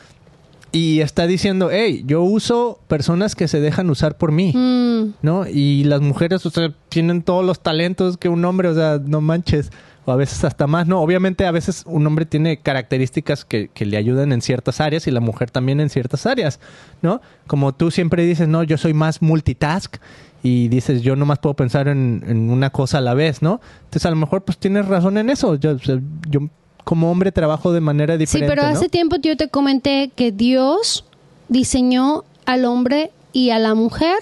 Y 0.70 1.00
está 1.00 1.26
diciendo, 1.26 1.70
hey, 1.72 2.04
yo 2.06 2.22
uso 2.22 2.78
personas 2.88 3.34
que 3.34 3.48
se 3.48 3.60
dejan 3.60 3.88
usar 3.88 4.18
por 4.18 4.32
mí, 4.32 4.52
mm. 4.54 5.14
¿no? 5.22 5.46
Y 5.46 5.84
las 5.84 6.02
mujeres, 6.02 6.44
o 6.44 6.50
sea, 6.50 6.74
tienen 6.90 7.22
todos 7.22 7.42
los 7.42 7.60
talentos 7.60 8.18
que 8.18 8.28
un 8.28 8.44
hombre, 8.44 8.68
o 8.68 8.74
sea, 8.74 9.00
no 9.02 9.22
manches 9.22 9.70
o 10.06 10.12
a 10.12 10.16
veces 10.16 10.44
hasta 10.44 10.66
más, 10.66 10.86
¿no? 10.86 11.00
Obviamente 11.00 11.46
a 11.46 11.50
veces 11.50 11.82
un 11.84 12.06
hombre 12.06 12.24
tiene 12.24 12.58
características 12.58 13.44
que, 13.44 13.68
le 13.78 13.96
ayudan 13.96 14.32
en 14.32 14.40
ciertas 14.40 14.80
áreas 14.80 15.06
y 15.06 15.10
la 15.10 15.20
mujer 15.20 15.50
también 15.50 15.80
en 15.80 15.90
ciertas 15.90 16.26
áreas, 16.26 16.60
¿no? 17.02 17.20
Como 17.46 17.74
tú 17.74 17.90
siempre 17.90 18.24
dices, 18.24 18.46
no, 18.46 18.62
yo 18.62 18.78
soy 18.78 18.94
más 18.94 19.20
multitask 19.20 19.96
y 20.44 20.68
dices, 20.68 21.02
yo 21.02 21.16
nomás 21.16 21.40
puedo 21.40 21.54
pensar 21.54 21.88
en, 21.88 22.50
una 22.50 22.70
cosa 22.70 22.98
a 22.98 23.00
la 23.00 23.14
vez, 23.14 23.42
¿no? 23.42 23.60
Entonces 23.84 24.06
a 24.06 24.10
lo 24.10 24.16
mejor 24.16 24.44
pues 24.44 24.58
tienes 24.58 24.86
razón 24.86 25.18
en 25.18 25.28
eso. 25.28 25.56
Yo, 25.56 25.76
yo 25.76 26.48
como 26.84 27.10
hombre 27.10 27.32
trabajo 27.32 27.72
de 27.72 27.80
manera 27.80 28.16
diferente. 28.16 28.54
Sí, 28.54 28.56
pero 28.56 28.68
hace 28.68 28.88
tiempo 28.88 29.16
yo 29.16 29.36
te 29.36 29.48
comenté 29.48 30.12
que 30.14 30.30
Dios 30.30 31.04
diseñó 31.48 32.22
al 32.44 32.64
hombre 32.64 33.10
y 33.32 33.50
a 33.50 33.58
la 33.58 33.74
mujer 33.74 34.16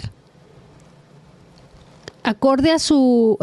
acorde 2.24 2.72
a 2.72 2.78
su, 2.78 3.38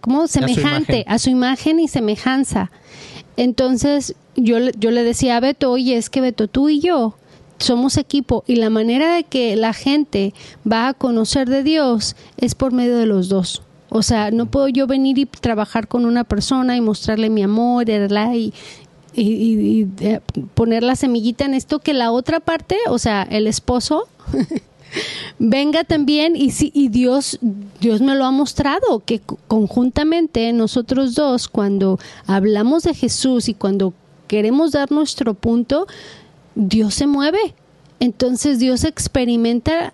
¿cómo? 0.00 0.26
Semejante, 0.26 1.04
a 1.06 1.18
su, 1.18 1.30
imagen 1.30 1.80
y 1.80 1.88
semejanza. 1.88 2.70
Entonces, 3.36 4.14
yo, 4.36 4.58
yo 4.78 4.90
le 4.90 5.02
decía 5.02 5.36
a 5.36 5.40
Beto, 5.40 5.70
oye, 5.70 5.96
es 5.96 6.08
que 6.08 6.20
Beto, 6.20 6.48
tú 6.48 6.68
y 6.68 6.80
yo 6.80 7.16
somos 7.58 7.96
equipo 7.96 8.44
y 8.46 8.56
la 8.56 8.70
manera 8.70 9.14
de 9.14 9.24
que 9.24 9.56
la 9.56 9.72
gente 9.72 10.34
va 10.70 10.88
a 10.88 10.94
conocer 10.94 11.48
de 11.48 11.62
Dios 11.62 12.16
es 12.36 12.54
por 12.54 12.72
medio 12.72 12.96
de 12.96 13.06
los 13.06 13.28
dos. 13.28 13.62
O 13.88 14.02
sea, 14.02 14.30
no 14.30 14.46
puedo 14.46 14.68
yo 14.68 14.86
venir 14.86 15.18
y 15.18 15.26
trabajar 15.26 15.86
con 15.86 16.06
una 16.06 16.24
persona 16.24 16.76
y 16.76 16.80
mostrarle 16.80 17.28
mi 17.28 17.42
amor 17.42 17.88
y, 17.88 18.52
y, 19.14 19.22
y, 19.22 19.88
eh, 20.00 20.20
poner 20.54 20.82
la 20.82 20.96
semillita 20.96 21.44
en 21.44 21.54
esto 21.54 21.78
que 21.78 21.92
la 21.92 22.10
otra 22.10 22.40
parte, 22.40 22.78
o 22.88 22.98
sea, 22.98 23.22
el 23.22 23.46
esposo, 23.46 24.08
venga 25.38 25.84
también 25.84 26.36
y, 26.36 26.50
si, 26.50 26.70
y 26.74 26.88
Dios, 26.88 27.38
Dios 27.80 28.00
me 28.00 28.14
lo 28.14 28.24
ha 28.24 28.30
mostrado, 28.30 29.02
que 29.04 29.20
conjuntamente 29.48 30.52
nosotros 30.52 31.14
dos, 31.14 31.48
cuando 31.48 31.98
hablamos 32.26 32.84
de 32.84 32.94
Jesús 32.94 33.48
y 33.48 33.54
cuando 33.54 33.94
queremos 34.26 34.72
dar 34.72 34.90
nuestro 34.90 35.34
punto, 35.34 35.86
Dios 36.54 36.94
se 36.94 37.06
mueve. 37.06 37.54
Entonces 38.00 38.58
Dios 38.58 38.84
experimenta 38.84 39.92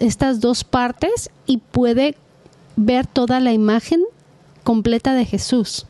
estas 0.00 0.40
dos 0.40 0.64
partes 0.64 1.30
y 1.46 1.58
puede 1.58 2.16
ver 2.76 3.06
toda 3.06 3.40
la 3.40 3.52
imagen 3.52 4.02
completa 4.64 5.14
de 5.14 5.24
Jesús. 5.24 5.86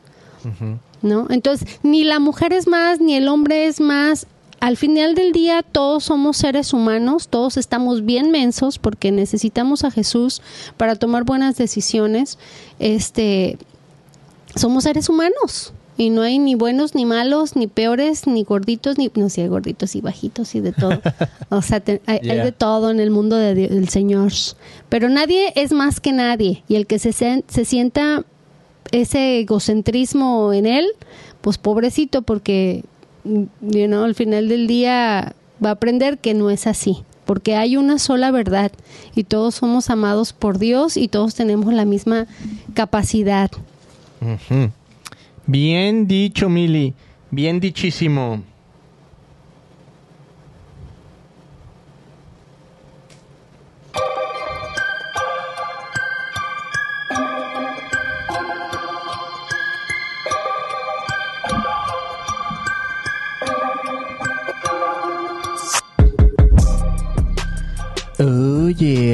¿No? 1.03 1.27
Entonces, 1.31 1.81
ni 1.83 2.05
la 2.05 2.20
mujer 2.20 2.53
es 2.53 2.68
más, 2.68 3.01
ni 3.01 3.14
el 3.14 3.29
hombre 3.29 3.66
es 3.66 3.81
más, 3.81 4.27
al 4.61 4.77
final 4.77 5.14
del 5.14 5.33
día 5.33 5.62
todos 5.62 6.05
somos 6.05 6.37
seres 6.37 6.73
humanos, 6.73 7.29
todos 7.29 7.57
estamos 7.57 8.05
bien 8.05 8.31
mensos 8.31 8.79
porque 8.79 9.12
necesitamos 9.12 9.85
a 9.85 9.90
Jesús 9.90 10.42
para 10.77 10.97
tomar 10.97 11.25
buenas 11.25 11.57
decisiones. 11.57 12.38
Este 12.79 13.59
somos 14.55 14.85
seres 14.85 15.09
humanos 15.09 15.73
y 15.99 16.11
no 16.11 16.23
hay 16.23 16.38
ni 16.38 16.55
buenos 16.55 16.95
ni 16.95 17.05
malos, 17.07 17.57
ni 17.57 17.66
peores, 17.66 18.27
ni 18.27 18.45
gorditos, 18.45 18.99
ni 18.99 19.11
no 19.14 19.29
sé, 19.29 19.42
hay 19.42 19.49
gorditos 19.49 19.95
y 19.97 20.01
bajitos 20.01 20.55
y 20.55 20.61
de 20.61 20.73
todo. 20.73 21.01
o 21.49 21.62
sea, 21.62 21.83
hay, 22.07 22.21
de 22.21 22.53
todo 22.53 22.90
en 22.90 23.01
el 23.01 23.11
mundo 23.11 23.37
del 23.37 23.88
Señor. 23.88 24.33
Pero 24.88 25.09
nadie 25.09 25.53
es 25.55 25.73
más 25.73 26.01
que 26.01 26.12
nadie 26.12 26.64
y 26.69 26.77
el 26.77 26.87
que 26.87 26.99
se, 26.99 27.12
se 27.12 27.64
sienta 27.64 28.25
ese 28.92 29.40
egocentrismo 29.40 30.53
en 30.53 30.66
él, 30.66 30.87
pues 31.40 31.59
pobrecito 31.59 32.23
porque 32.23 32.85
you 33.60 34.04
al 34.04 34.14
final 34.14 34.48
del 34.48 34.66
día 34.66 35.34
va 35.64 35.70
a 35.70 35.72
aprender 35.72 36.18
que 36.18 36.34
no 36.34 36.50
es 36.50 36.66
así, 36.66 37.02
porque 37.24 37.56
hay 37.56 37.76
una 37.76 37.98
sola 37.98 38.30
verdad 38.30 38.72
y 39.14 39.24
todos 39.24 39.56
somos 39.56 39.90
amados 39.90 40.32
por 40.32 40.58
Dios 40.58 40.96
y 40.96 41.08
todos 41.08 41.34
tenemos 41.34 41.72
la 41.72 41.84
misma 41.84 42.26
capacidad. 42.74 43.50
Bien 45.46 46.06
dicho, 46.06 46.48
Mili, 46.48 46.94
bien 47.30 47.60
dichísimo. 47.60 48.42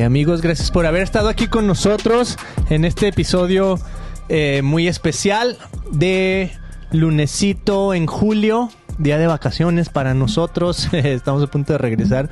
Amigos, 0.04 0.42
gracias 0.42 0.70
por 0.70 0.86
haber 0.86 1.02
estado 1.02 1.28
aquí 1.28 1.46
con 1.46 1.66
nosotros 1.66 2.36
en 2.70 2.84
este 2.84 3.08
episodio 3.08 3.78
eh, 4.28 4.60
muy 4.62 4.88
especial 4.88 5.56
de 5.92 6.50
lunesito 6.90 7.94
en 7.94 8.06
julio, 8.06 8.70
día 8.98 9.18
de 9.18 9.26
vacaciones 9.28 9.90
para 9.90 10.14
nosotros. 10.14 10.88
Estamos 10.92 11.42
a 11.44 11.46
punto 11.46 11.74
de 11.74 11.78
regresar 11.78 12.30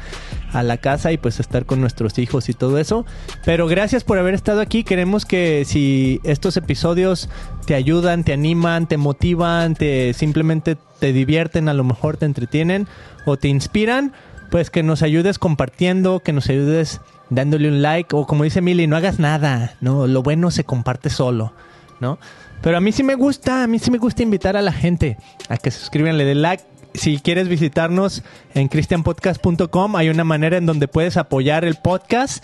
a 0.52 0.62
la 0.62 0.78
casa 0.78 1.12
y 1.12 1.18
pues 1.18 1.38
estar 1.38 1.64
con 1.64 1.80
nuestros 1.80 2.18
hijos 2.18 2.48
y 2.48 2.54
todo 2.54 2.78
eso. 2.78 3.06
Pero 3.44 3.68
gracias 3.68 4.02
por 4.02 4.18
haber 4.18 4.34
estado 4.34 4.60
aquí. 4.60 4.82
Queremos 4.82 5.24
que 5.24 5.64
si 5.64 6.20
estos 6.24 6.56
episodios 6.56 7.28
te 7.66 7.74
ayudan, 7.74 8.24
te 8.24 8.32
animan, 8.32 8.88
te 8.88 8.96
motivan, 8.96 9.74
te 9.74 10.12
simplemente 10.12 10.76
te 10.98 11.12
divierten, 11.12 11.68
a 11.68 11.74
lo 11.74 11.84
mejor 11.84 12.16
te 12.16 12.26
entretienen 12.26 12.88
o 13.26 13.36
te 13.36 13.48
inspiran 13.48 14.12
pues 14.50 14.68
que 14.68 14.82
nos 14.82 15.02
ayudes 15.02 15.38
compartiendo, 15.38 16.20
que 16.20 16.32
nos 16.32 16.48
ayudes 16.48 17.00
dándole 17.30 17.68
un 17.68 17.80
like 17.82 18.14
o 18.14 18.26
como 18.26 18.44
dice 18.44 18.60
Mili, 18.60 18.86
no 18.86 18.96
hagas 18.96 19.18
nada, 19.18 19.76
¿no? 19.80 20.06
Lo 20.06 20.22
bueno 20.22 20.50
se 20.50 20.64
comparte 20.64 21.10
solo, 21.10 21.52
¿no? 22.00 22.18
Pero 22.60 22.76
a 22.76 22.80
mí 22.80 22.92
sí 22.92 23.02
me 23.02 23.14
gusta, 23.14 23.62
a 23.62 23.66
mí 23.66 23.78
sí 23.78 23.90
me 23.90 23.98
gusta 23.98 24.22
invitar 24.22 24.56
a 24.56 24.62
la 24.62 24.72
gente 24.72 25.16
a 25.48 25.56
que 25.56 25.70
se 25.70 25.78
suscriban, 25.80 26.18
like. 26.42 26.64
Si 26.92 27.20
quieres 27.20 27.48
visitarnos 27.48 28.24
en 28.52 28.66
christianpodcast.com, 28.66 29.94
hay 29.94 30.08
una 30.08 30.24
manera 30.24 30.56
en 30.56 30.66
donde 30.66 30.88
puedes 30.88 31.16
apoyar 31.16 31.64
el 31.64 31.76
podcast 31.76 32.42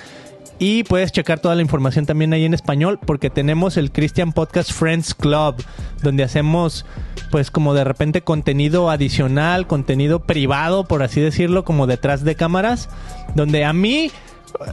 y 0.58 0.84
puedes 0.84 1.12
checar 1.12 1.40
toda 1.40 1.54
la 1.54 1.62
información 1.62 2.06
también 2.06 2.32
ahí 2.32 2.44
en 2.44 2.54
español 2.54 2.98
porque 3.04 3.28
tenemos 3.28 3.76
el 3.76 3.92
Christian 3.92 4.32
Podcast 4.32 4.72
Friends 4.72 5.14
Club, 5.14 5.56
donde 6.02 6.22
hacemos 6.22 6.86
pues 7.30 7.50
como 7.50 7.74
de 7.74 7.84
repente 7.84 8.22
contenido 8.22 8.88
adicional, 8.88 9.66
contenido 9.66 10.20
privado, 10.20 10.84
por 10.84 11.02
así 11.02 11.20
decirlo, 11.20 11.64
como 11.64 11.86
detrás 11.86 12.24
de 12.24 12.36
cámaras, 12.36 12.88
donde 13.34 13.64
a 13.64 13.72
mí 13.72 14.10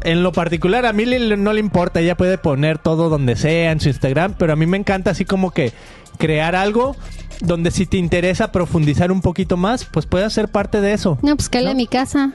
en 0.03 0.23
lo 0.23 0.31
particular, 0.31 0.85
a 0.85 0.93
mí 0.93 1.05
no 1.05 1.53
le 1.53 1.59
importa, 1.59 1.99
ella 1.99 2.15
puede 2.15 2.37
poner 2.37 2.77
todo 2.77 3.09
donde 3.09 3.35
sea 3.35 3.71
en 3.71 3.79
su 3.79 3.89
Instagram, 3.89 4.35
pero 4.37 4.53
a 4.53 4.55
mí 4.55 4.65
me 4.65 4.77
encanta 4.77 5.11
así 5.11 5.25
como 5.25 5.51
que 5.51 5.73
crear 6.17 6.55
algo 6.55 6.95
donde 7.41 7.71
si 7.71 7.85
te 7.85 7.97
interesa 7.97 8.51
profundizar 8.51 9.11
un 9.11 9.21
poquito 9.21 9.57
más, 9.57 9.85
pues 9.85 10.05
puedes 10.05 10.33
ser 10.33 10.47
parte 10.47 10.81
de 10.81 10.93
eso. 10.93 11.17
No, 11.21 11.35
pues 11.35 11.49
que 11.49 11.59
a 11.59 11.73
mi 11.73 11.87
casa. 11.87 12.31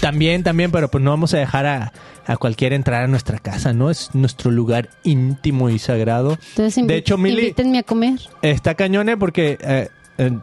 También, 0.00 0.42
también, 0.42 0.70
pero 0.70 0.90
pues 0.90 1.02
no 1.02 1.10
vamos 1.10 1.32
a 1.34 1.38
dejar 1.38 1.66
a, 1.66 1.92
a 2.26 2.36
cualquiera 2.36 2.74
entrar 2.74 3.04
a 3.04 3.06
nuestra 3.06 3.38
casa, 3.38 3.72
¿no? 3.72 3.90
Es 3.90 4.10
nuestro 4.14 4.50
lugar 4.50 4.90
íntimo 5.02 5.70
y 5.70 5.78
sagrado. 5.78 6.38
Entonces, 6.50 6.86
de 6.86 6.96
hecho, 6.96 7.16
Mili, 7.16 7.40
invítenme 7.40 7.78
a 7.78 7.82
comer. 7.84 8.20
Está 8.42 8.74
cañone 8.74 9.16
porque 9.16 9.52
eh, 9.52 9.58
eh, 9.62 9.88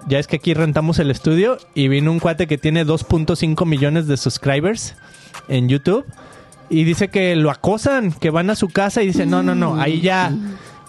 ya 0.08 0.20
es 0.20 0.28
que 0.28 0.38
aquí 0.38 0.54
rentamos 0.54 1.00
el 1.00 1.12
estudio 1.12 1.58
y 1.74 1.88
vino 1.88 2.12
un 2.12 2.20
cuate 2.20 2.48
que 2.48 2.58
tiene 2.58 2.86
2.5 2.86 3.66
millones 3.66 4.08
de 4.08 4.18
subscribers 4.18 4.96
en 5.48 5.70
YouTube 5.70 6.06
y 6.70 6.84
dice 6.84 7.10
que 7.10 7.36
lo 7.36 7.52
acosan, 7.52 8.12
que 8.12 8.30
van 8.30 8.50
a 8.50 8.56
su 8.56 8.68
casa 8.68 9.02
y 9.02 9.08
dice, 9.08 9.26
no, 9.26 9.44
no, 9.44 9.56
no, 9.56 9.80
ahí 9.80 10.02
ya 10.02 10.34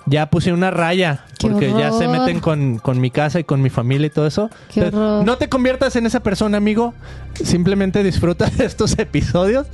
ya 0.07 0.27
puse 0.27 0.53
una 0.53 0.71
raya 0.71 1.25
porque 1.41 1.73
ya 1.73 1.93
se 1.93 2.09
meten 2.09 2.41
con, 2.41 3.01
mi 3.01 3.11
casa 3.11 3.41
y 3.41 3.45
con 3.45 3.63
mi 3.63 3.71
familia 3.71 4.07
y 4.07 4.11
todo 4.11 4.27
eso. 4.27 4.51
no 4.97 5.37
te 5.37 5.49
conviertas 5.49 5.97
en 5.97 6.07
esa 6.07 6.21
persona, 6.21 6.57
amigo. 6.57 6.95
Simplemente 7.35 8.03
disfruta 8.03 8.47
de 8.47 8.65
estos 8.65 8.99
episodios, 8.99 9.67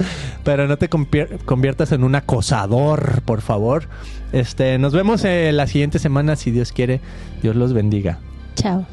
pero 0.44 0.66
no 0.66 0.76
te 0.76 0.88
conviertas 0.88 1.92
en 1.92 2.04
un 2.04 2.14
acosador, 2.14 3.22
por 3.22 3.42
favor. 3.42 3.88
Este, 4.32 4.78
nos 4.78 4.92
vemos 4.92 5.24
eh, 5.24 5.50
la 5.52 5.66
siguiente 5.66 5.98
semana 5.98 6.36
si 6.36 6.50
Dios 6.50 6.72
quiere. 6.72 7.00
Dios 7.42 7.56
los 7.56 7.72
bendiga. 7.72 8.18
Chao. 8.54 8.86